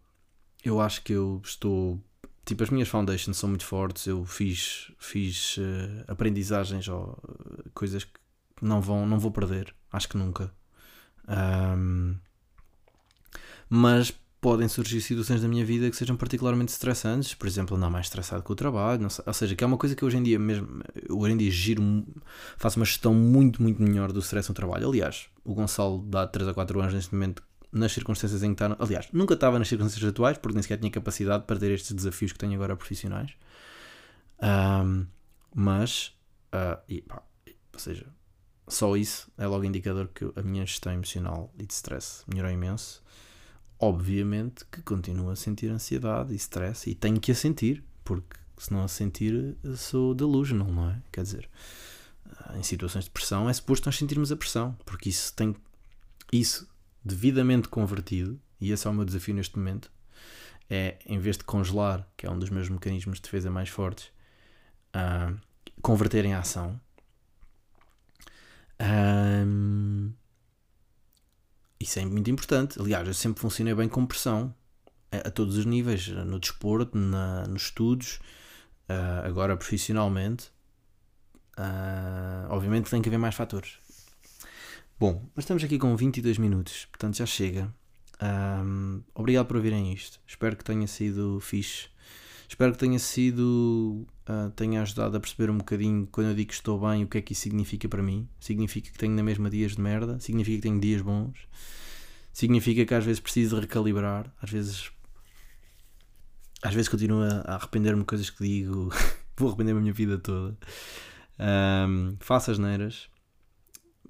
eu 0.65 0.81
acho 0.81 1.03
que 1.03 1.13
eu 1.13 1.41
estou 1.45 2.01
tipo, 2.49 2.63
as 2.63 2.71
minhas 2.71 2.89
foundations 2.89 3.37
são 3.37 3.49
muito 3.49 3.65
fortes. 3.65 4.07
Eu 4.07 4.25
fiz, 4.25 4.91
fiz 4.99 5.59
uh, 5.59 6.05
aprendizagens 6.09 6.89
ou 6.89 7.19
uh, 7.23 7.71
coisas 7.75 8.05
que 8.05 8.19
não, 8.63 8.81
vão, 8.81 9.07
não 9.07 9.19
vou 9.19 9.31
perder, 9.31 9.75
acho 9.93 10.09
que 10.09 10.17
nunca. 10.17 10.51
Um, 11.29 12.17
mas 13.69 14.19
podem 14.41 14.69
surgir 14.69 15.01
situações 15.01 15.43
da 15.43 15.49
minha 15.49 15.65
vida 15.65 15.91
que 15.91 15.97
sejam 15.97 16.17
particularmente 16.17 16.71
estressantes, 16.71 17.35
por 17.35 17.47
exemplo, 17.49 17.77
andar 17.77 17.91
mais 17.91 18.07
estressado 18.07 18.43
com 18.43 18.53
o 18.53 18.57
trabalho, 18.57 19.11
sei, 19.11 19.25
ou 19.27 19.33
seja, 19.33 19.57
que 19.57 19.65
é 19.65 19.67
uma 19.67 19.77
coisa 19.77 19.97
que 19.97 20.05
hoje 20.05 20.17
em 20.17 20.23
dia 20.23 20.39
mesmo, 20.39 20.83
hoje 21.11 21.33
em 21.33 21.37
dia 21.37 21.51
giro, 21.51 22.07
faço 22.57 22.79
uma 22.79 22.87
gestão 22.87 23.13
muito, 23.13 23.61
muito 23.63 23.83
melhor 23.83 24.13
do 24.13 24.21
stress 24.21 24.49
no 24.49 24.55
trabalho. 24.55 24.89
Aliás, 24.89 25.27
o 25.45 25.55
Gonçalo 25.55 25.99
dá 26.07 26.27
3 26.27 26.49
a 26.49 26.55
4 26.55 26.81
anos 26.81 26.95
neste 26.95 27.13
momento 27.13 27.43
nas 27.73 27.93
circunstâncias 27.93 28.43
em 28.43 28.55
que 28.55 28.63
está. 28.63 28.77
Aliás, 28.79 29.09
nunca 29.13 29.35
estava 29.35 29.59
nas 29.59 29.69
circunstâncias 29.69 30.09
atuais, 30.09 30.39
porque 30.39 30.55
nem 30.55 30.63
sequer 30.63 30.79
tinha 30.79 30.91
capacidade 30.91 31.45
para 31.45 31.59
ter 31.59 31.73
estes 31.73 31.93
desafios 31.93 32.33
que 32.33 32.39
tenho 32.39 32.55
agora 32.55 32.77
profissionais. 32.77 33.33
Um, 34.41 35.07
mas, 35.55 36.17
uh, 36.55 36.81
e, 36.89 37.03
pá, 37.03 37.23
ou 37.73 37.79
seja, 37.79 38.07
só 38.67 38.97
isso 38.97 39.31
é 39.37 39.47
logo 39.47 39.65
indicador 39.65 40.09
que 40.09 40.31
a 40.37 40.43
minha 40.43 40.65
gestão 40.65 40.93
emocional 40.93 41.53
e 41.59 41.67
de 41.67 41.73
stress 41.73 42.23
melhorou 42.27 42.53
imenso. 42.53 43.03
Obviamente 43.81 44.65
que 44.67 44.83
continuo 44.83 45.31
a 45.31 45.37
sentir 45.37 45.71
ansiedade 45.71 46.33
e 46.33 46.37
stress 46.37 46.91
e 46.91 46.95
tenho 46.95 47.21
que 47.21 47.31
a 47.31 47.35
sentir, 47.35 47.85
porque 48.05 48.37
se 48.59 48.73
não 48.73 48.83
a 48.83 48.89
sentir 48.89 49.57
sou 49.77 50.15
delusional, 50.15 50.69
não 50.69 50.91
é? 50.91 51.01
Quer 51.13 51.23
dizer, 51.23 51.49
em 52.55 52.63
situações 52.63 53.05
de 53.05 53.11
pressão 53.11 53.49
é 53.49 53.53
suposto 53.53 53.87
nós 53.87 53.97
sentirmos 53.97 54.33
a 54.33 54.37
pressão, 54.37 54.77
porque 54.85 55.09
isso 55.09 55.33
tem 55.35 55.55
isso 56.33 56.69
devidamente 57.05 57.69
convertido, 57.69 58.41
e 58.61 58.73
esse 58.73 58.87
é 58.87 58.91
o 58.91 58.95
meu 58.95 59.05
desafio 59.05 59.35
neste 59.35 59.57
momento, 59.57 59.91
é 60.69 60.99
em 61.07 61.19
vez 61.19 61.39
de 61.39 61.45
congelar, 61.45 62.07
que 62.17 62.27
é 62.27 62.31
um 62.31 62.39
dos 62.39 62.51
meus 62.51 62.69
mecanismos 62.69 63.17
de 63.17 63.23
defesa 63.23 63.51
mais 63.51 63.69
fortes, 63.69 64.11
uh, 64.95 65.39
converter 65.81 66.25
em 66.25 66.35
ação. 66.35 66.79
Um, 68.81 70.13
isso 71.81 71.99
é 71.99 72.05
muito 72.05 72.31
importante. 72.31 72.81
Aliás, 72.81 73.07
eu 73.07 73.15
sempre 73.15 73.41
funcionei 73.41 73.75
bem 73.75 73.89
com 73.89 74.05
pressão 74.07 74.55
a, 75.13 75.29
a 75.29 75.31
todos 75.31 75.57
os 75.57 75.65
níveis, 75.65 76.09
no 76.09 76.39
desporto, 76.39 76.97
na, 76.97 77.47
nos 77.47 77.63
estudos, 77.63 78.21
uh, 78.89 79.27
agora 79.27 79.57
profissionalmente. 79.57 80.51
Uh, 81.59 82.47
obviamente 82.51 82.91
tem 82.91 83.03
que 83.03 83.09
haver 83.09 83.19
mais 83.19 83.35
fatores. 83.35 83.79
Bom, 84.99 85.25
mas 85.35 85.45
estamos 85.45 85.63
aqui 85.63 85.79
com 85.79 85.95
22 85.97 86.39
minutos, 86.39 86.87
portanto 86.87 87.17
já 87.17 87.27
chega. 87.27 87.73
Um, 88.21 89.03
obrigado 89.15 89.47
por 89.47 89.57
ouvirem 89.57 89.93
isto. 89.93 90.21
Espero 90.27 90.57
que 90.57 90.65
tenha 90.65 90.87
sido 90.87 91.39
fixe. 91.41 91.89
Espero 92.49 92.73
que 92.73 92.79
tenha 92.79 92.99
sido. 92.99 94.07
Uh, 94.29 94.51
tenha 94.57 94.83
ajudado 94.83 95.17
a 95.17 95.21
perceber 95.21 95.51
um 95.51 95.59
bocadinho 95.59 96.07
quando 96.11 96.29
eu 96.29 96.35
digo 96.35 96.49
que 96.49 96.55
estou 96.55 96.81
bem, 96.81 97.05
o 97.05 97.09
que 97.09 97.19
é 97.19 97.23
que 97.23 97.33
isso 97.33 97.43
significa 97.43 97.89
para 97.89 98.03
mim. 98.03 98.29
Significa 98.41 98.91
que 98.91 98.99
tenho 98.99 99.15
na 99.15 99.23
mesma 99.23 99.51
dias 99.51 99.73
de 99.73 99.81
merda, 99.81 100.19
significa 100.21 100.57
que 100.57 100.63
tenho 100.63 100.81
dias 100.81 101.03
bons, 101.03 101.39
significa 102.33 102.85
que 102.85 102.95
às 102.95 103.05
vezes 103.05 103.21
preciso 103.21 103.59
recalibrar, 103.59 104.33
às 104.41 104.51
vezes. 104.51 104.91
Às 106.63 106.75
vezes 106.75 106.89
continuo 106.89 107.23
a 107.23 107.55
arrepender-me 107.55 108.01
de 108.01 108.07
coisas 108.07 108.31
que 108.31 108.43
digo, 108.43 108.91
vou 109.37 109.49
arrepender-me 109.49 109.79
a 109.79 109.83
minha 109.83 109.95
vida 109.95 110.19
toda. 110.19 110.59
Um, 111.39 112.17
faço 112.19 112.51
as 112.51 112.59
neiras 112.59 113.09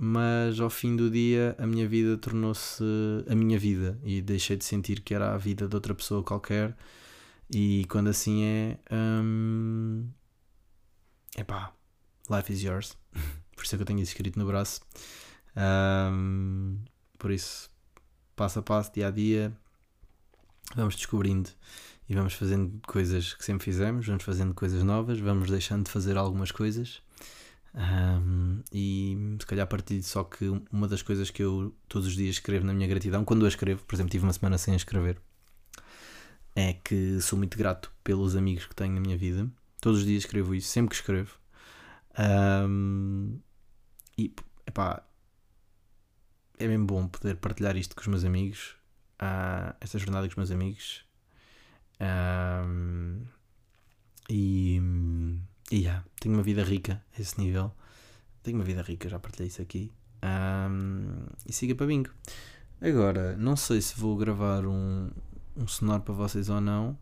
mas 0.00 0.60
ao 0.60 0.70
fim 0.70 0.94
do 0.94 1.10
dia 1.10 1.56
a 1.58 1.66
minha 1.66 1.86
vida 1.88 2.16
tornou-se 2.16 2.84
a 3.28 3.34
minha 3.34 3.58
vida 3.58 3.98
e 4.04 4.22
deixei 4.22 4.56
de 4.56 4.64
sentir 4.64 5.00
que 5.00 5.12
era 5.12 5.34
a 5.34 5.36
vida 5.36 5.66
de 5.66 5.74
outra 5.74 5.92
pessoa 5.92 6.22
qualquer. 6.22 6.76
E 7.50 7.86
quando 7.86 8.08
assim 8.08 8.44
é, 8.44 8.78
hum, 8.92 10.08
epá, 11.36 11.72
life 12.30 12.52
is 12.52 12.62
yours. 12.62 12.96
por 13.56 13.64
isso 13.64 13.74
é 13.74 13.78
que 13.78 13.82
eu 13.82 13.86
tenho 13.86 14.00
isso 14.00 14.12
escrito 14.12 14.38
no 14.38 14.46
braço. 14.46 14.80
Um, 15.56 16.78
por 17.18 17.30
isso, 17.30 17.70
passo 18.36 18.58
a 18.58 18.62
passo, 18.62 18.92
dia 18.92 19.08
a 19.08 19.10
dia, 19.10 19.52
vamos 20.76 20.94
descobrindo 20.94 21.50
e 22.08 22.14
vamos 22.14 22.34
fazendo 22.34 22.80
coisas 22.86 23.34
que 23.34 23.44
sempre 23.44 23.64
fizemos, 23.64 24.06
vamos 24.06 24.22
fazendo 24.22 24.54
coisas 24.54 24.82
novas, 24.82 25.18
vamos 25.18 25.50
deixando 25.50 25.84
de 25.84 25.90
fazer 25.90 26.16
algumas 26.16 26.52
coisas 26.52 27.02
um, 27.74 28.60
e 28.72 29.36
se 29.38 29.46
calhar 29.46 29.64
a 29.64 29.66
partir 29.66 30.02
só 30.02 30.24
que 30.24 30.48
uma 30.72 30.88
das 30.88 31.02
coisas 31.02 31.30
que 31.30 31.42
eu 31.42 31.74
todos 31.88 32.08
os 32.08 32.14
dias 32.14 32.36
escrevo 32.36 32.66
na 32.66 32.72
minha 32.72 32.88
gratidão, 32.88 33.24
quando 33.24 33.44
a 33.44 33.48
escrevo, 33.48 33.84
por 33.84 33.94
exemplo, 33.94 34.10
tive 34.10 34.24
uma 34.24 34.32
semana 34.32 34.58
sem 34.58 34.74
escrever, 34.74 35.20
é 36.58 36.72
que 36.72 37.20
sou 37.20 37.38
muito 37.38 37.56
grato 37.56 37.92
pelos 38.02 38.34
amigos 38.34 38.66
que 38.66 38.74
tenho 38.74 38.92
na 38.92 39.00
minha 39.00 39.16
vida. 39.16 39.48
Todos 39.80 40.00
os 40.00 40.04
dias 40.04 40.24
escrevo 40.24 40.56
isso, 40.56 40.68
sempre 40.68 40.90
que 40.90 40.96
escrevo. 40.96 41.38
Um, 42.18 43.38
e 44.18 44.34
epá, 44.66 45.04
é 46.58 46.66
bem 46.66 46.84
bom 46.84 47.06
poder 47.06 47.36
partilhar 47.36 47.76
isto 47.76 47.94
com 47.94 48.00
os 48.00 48.08
meus 48.08 48.24
amigos, 48.24 48.74
uh, 49.22 49.72
esta 49.80 49.98
jornada 50.00 50.26
com 50.26 50.32
os 50.32 50.36
meus 50.36 50.50
amigos. 50.50 51.04
Um, 52.00 53.22
e 54.28 54.82
e 55.70 55.76
yeah, 55.82 56.04
tenho 56.18 56.34
uma 56.34 56.42
vida 56.42 56.64
rica 56.64 57.00
a 57.16 57.20
esse 57.20 57.40
nível. 57.40 57.72
Tenho 58.42 58.56
uma 58.56 58.64
vida 58.64 58.82
rica, 58.82 59.08
já 59.08 59.20
partilhei 59.20 59.46
isso 59.46 59.62
aqui. 59.62 59.92
Um, 60.24 61.24
e 61.46 61.52
siga 61.52 61.76
para 61.76 61.86
bingo. 61.86 62.10
Agora, 62.80 63.36
não 63.36 63.54
sei 63.54 63.80
se 63.80 63.98
vou 63.98 64.16
gravar 64.16 64.66
um, 64.66 65.10
um 65.58 65.66
sonoro 65.66 66.02
para 66.02 66.14
vocês 66.14 66.48
ou 66.48 66.60
não. 66.60 66.96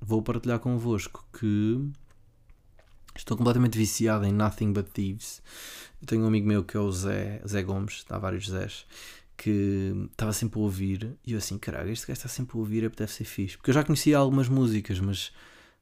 Vou 0.00 0.22
partilhar 0.22 0.58
convosco 0.60 1.26
que 1.32 1.90
estou 3.16 3.36
completamente 3.36 3.76
viciado 3.76 4.24
em 4.24 4.32
Nothing 4.32 4.72
But 4.72 4.88
Thieves. 4.92 5.42
Eu 6.00 6.06
tenho 6.06 6.22
um 6.22 6.26
amigo 6.26 6.46
meu 6.46 6.62
que 6.62 6.76
é 6.76 6.80
o 6.80 6.90
Zé, 6.92 7.42
Zé 7.46 7.62
Gomes, 7.62 8.04
há 8.08 8.18
vários 8.18 8.48
Zés, 8.48 8.86
que 9.36 10.08
estava 10.10 10.32
sempre 10.32 10.60
a 10.60 10.62
ouvir. 10.62 11.16
E 11.26 11.32
eu 11.32 11.38
assim, 11.38 11.58
caralho, 11.58 11.90
este 11.90 12.06
gajo 12.06 12.18
está 12.18 12.28
sempre 12.28 12.56
a 12.56 12.60
ouvir, 12.60 12.84
é 12.84 12.88
deve 12.88 13.12
ser 13.12 13.24
fixe. 13.24 13.56
Porque 13.56 13.70
eu 13.70 13.74
já 13.74 13.82
conhecia 13.82 14.18
algumas 14.18 14.48
músicas, 14.48 15.00
mas 15.00 15.32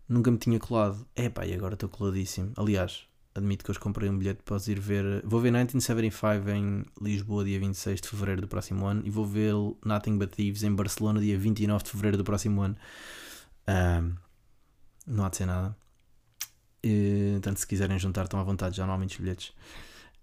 nunca 0.08 0.30
me 0.30 0.38
tinha 0.38 0.58
colado. 0.58 1.06
É 1.14 1.28
pá, 1.28 1.44
e 1.44 1.52
agora 1.52 1.74
estou 1.74 1.88
coladíssimo. 1.88 2.52
Aliás, 2.56 3.06
admito 3.34 3.64
que 3.64 3.70
hoje 3.70 3.80
comprei 3.80 4.08
um 4.08 4.16
bilhete 4.16 4.42
para 4.42 4.56
ir 4.68 4.78
ver. 4.78 5.22
Vou 5.24 5.40
ver 5.40 5.50
1975 5.50 6.50
em 6.50 6.84
Lisboa, 7.00 7.44
dia 7.44 7.58
26 7.58 8.00
de 8.00 8.08
fevereiro 8.08 8.40
do 8.40 8.48
próximo 8.48 8.86
ano, 8.86 9.02
e 9.04 9.10
vou 9.10 9.26
ver 9.26 9.54
Nothing 9.84 10.18
But 10.18 10.30
Thieves 10.30 10.62
em 10.62 10.74
Barcelona, 10.74 11.20
dia 11.20 11.38
29 11.38 11.84
de 11.84 11.90
fevereiro 11.90 12.16
do 12.16 12.24
próximo 12.24 12.62
ano. 12.62 12.76
Um, 13.68 14.14
não 15.06 15.24
há 15.24 15.28
de 15.28 15.36
ser 15.36 15.46
nada. 15.46 15.76
E, 16.82 17.38
tanto 17.42 17.60
se 17.60 17.66
quiserem 17.66 17.98
juntar, 17.98 18.24
estão 18.24 18.38
à 18.38 18.44
vontade, 18.44 18.76
já 18.76 18.86
não 18.86 18.94
há 18.94 18.98
muitos 18.98 19.16
bilhetes. 19.16 19.48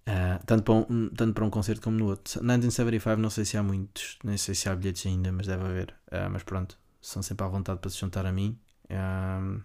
Uh, 0.07 0.43
tanto, 0.45 0.63
para 0.63 0.73
um, 0.73 1.09
tanto 1.09 1.33
para 1.33 1.45
um 1.45 1.49
concerto 1.49 1.81
como 1.81 1.97
no 1.97 2.07
outro. 2.07 2.39
1975, 2.39 3.21
não 3.21 3.29
sei 3.29 3.45
se 3.45 3.57
há 3.57 3.63
muitos, 3.63 4.17
nem 4.23 4.37
sei 4.37 4.55
se 4.55 4.69
há 4.69 4.75
bilhetes 4.75 5.05
ainda, 5.05 5.31
mas 5.31 5.47
deve 5.47 5.63
haver. 5.63 5.93
Uh, 6.07 6.29
mas 6.31 6.43
pronto, 6.43 6.77
são 7.01 7.21
sempre 7.21 7.45
à 7.45 7.49
vontade 7.49 7.79
para 7.79 7.89
se 7.89 7.99
juntar 7.99 8.25
a 8.25 8.31
mim. 8.31 8.57
Um, 8.89 9.61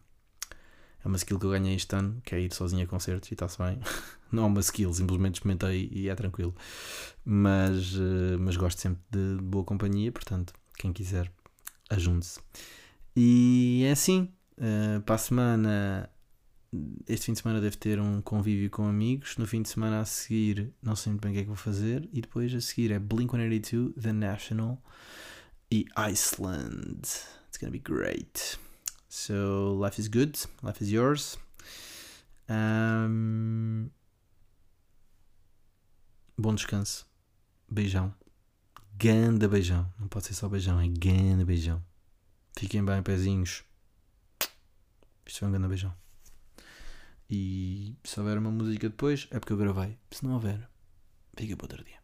é 1.06 1.08
uma 1.08 1.16
skill 1.16 1.38
que 1.38 1.46
eu 1.46 1.50
ganhei 1.50 1.76
este 1.76 1.94
ano, 1.94 2.20
que 2.24 2.34
é 2.34 2.40
ir 2.40 2.52
sozinho 2.52 2.82
a 2.82 2.86
concertos 2.86 3.30
e 3.30 3.34
está-se 3.34 3.56
bem. 3.58 3.78
Não 4.32 4.42
é 4.42 4.46
uma 4.46 4.60
skill, 4.60 4.92
simplesmente 4.92 5.36
experimentei 5.36 5.88
e 5.92 6.08
é 6.08 6.14
tranquilo. 6.16 6.52
Mas, 7.24 7.94
uh, 7.94 8.36
mas 8.40 8.56
gosto 8.56 8.80
sempre 8.80 9.00
de 9.08 9.40
boa 9.40 9.64
companhia, 9.64 10.10
portanto, 10.10 10.52
quem 10.76 10.92
quiser, 10.92 11.30
ajunte-se. 11.88 12.40
E 13.14 13.84
é 13.86 13.92
assim, 13.92 14.32
uh, 14.58 15.00
para 15.02 15.14
a 15.14 15.18
semana, 15.18 16.10
este 17.08 17.26
fim 17.26 17.34
de 17.34 17.38
semana 17.38 17.60
deve 17.60 17.76
ter 17.76 18.00
um 18.00 18.20
convívio 18.20 18.68
com 18.68 18.88
amigos. 18.88 19.36
No 19.36 19.46
fim 19.46 19.62
de 19.62 19.68
semana 19.68 20.00
a 20.00 20.04
seguir, 20.04 20.74
não 20.82 20.96
sei 20.96 21.12
muito 21.12 21.22
bem 21.22 21.30
o 21.30 21.34
que 21.34 21.38
é 21.38 21.42
que 21.42 21.48
vou 21.48 21.56
fazer. 21.56 22.08
E 22.12 22.20
depois 22.20 22.52
a 22.52 22.60
seguir 22.60 22.90
é 22.90 22.98
Blink 22.98 23.30
182, 23.30 23.94
The 23.94 24.12
National 24.12 24.82
e 25.70 25.86
Iceland. 25.94 27.02
It's 27.46 27.58
gonna 27.60 27.70
be 27.70 27.78
great. 27.78 28.58
So 29.08 29.78
life 29.80 30.00
is 30.00 30.08
good, 30.08 30.38
life 30.62 30.82
is 30.82 30.90
yours. 30.90 31.38
Um, 32.48 33.90
Bom 36.38 36.54
descanso. 36.54 37.06
Beijão. 37.66 38.14
Ganda 38.98 39.48
beijão. 39.48 39.90
Não 39.98 40.06
pode 40.06 40.26
ser 40.26 40.34
só 40.34 40.48
beijão, 40.48 40.78
é 40.78 40.86
ganda 40.86 41.46
beijão. 41.46 41.82
Fiquem 42.58 42.84
bem, 42.84 43.02
pezinhos. 43.02 43.64
Isto 45.24 45.38
foi 45.40 45.48
um 45.48 45.50
grande 45.52 45.68
beijão. 45.68 45.94
E 47.28 47.96
se 48.04 48.20
houver 48.20 48.36
uma 48.36 48.50
música 48.50 48.88
depois, 48.88 49.28
é 49.30 49.38
porque 49.38 49.52
eu 49.52 49.56
gravei. 49.56 49.98
Se 50.10 50.24
não 50.24 50.34
houver, 50.34 50.68
fica 51.36 51.56
para 51.56 51.64
outro 51.64 51.84
dia. 51.84 51.98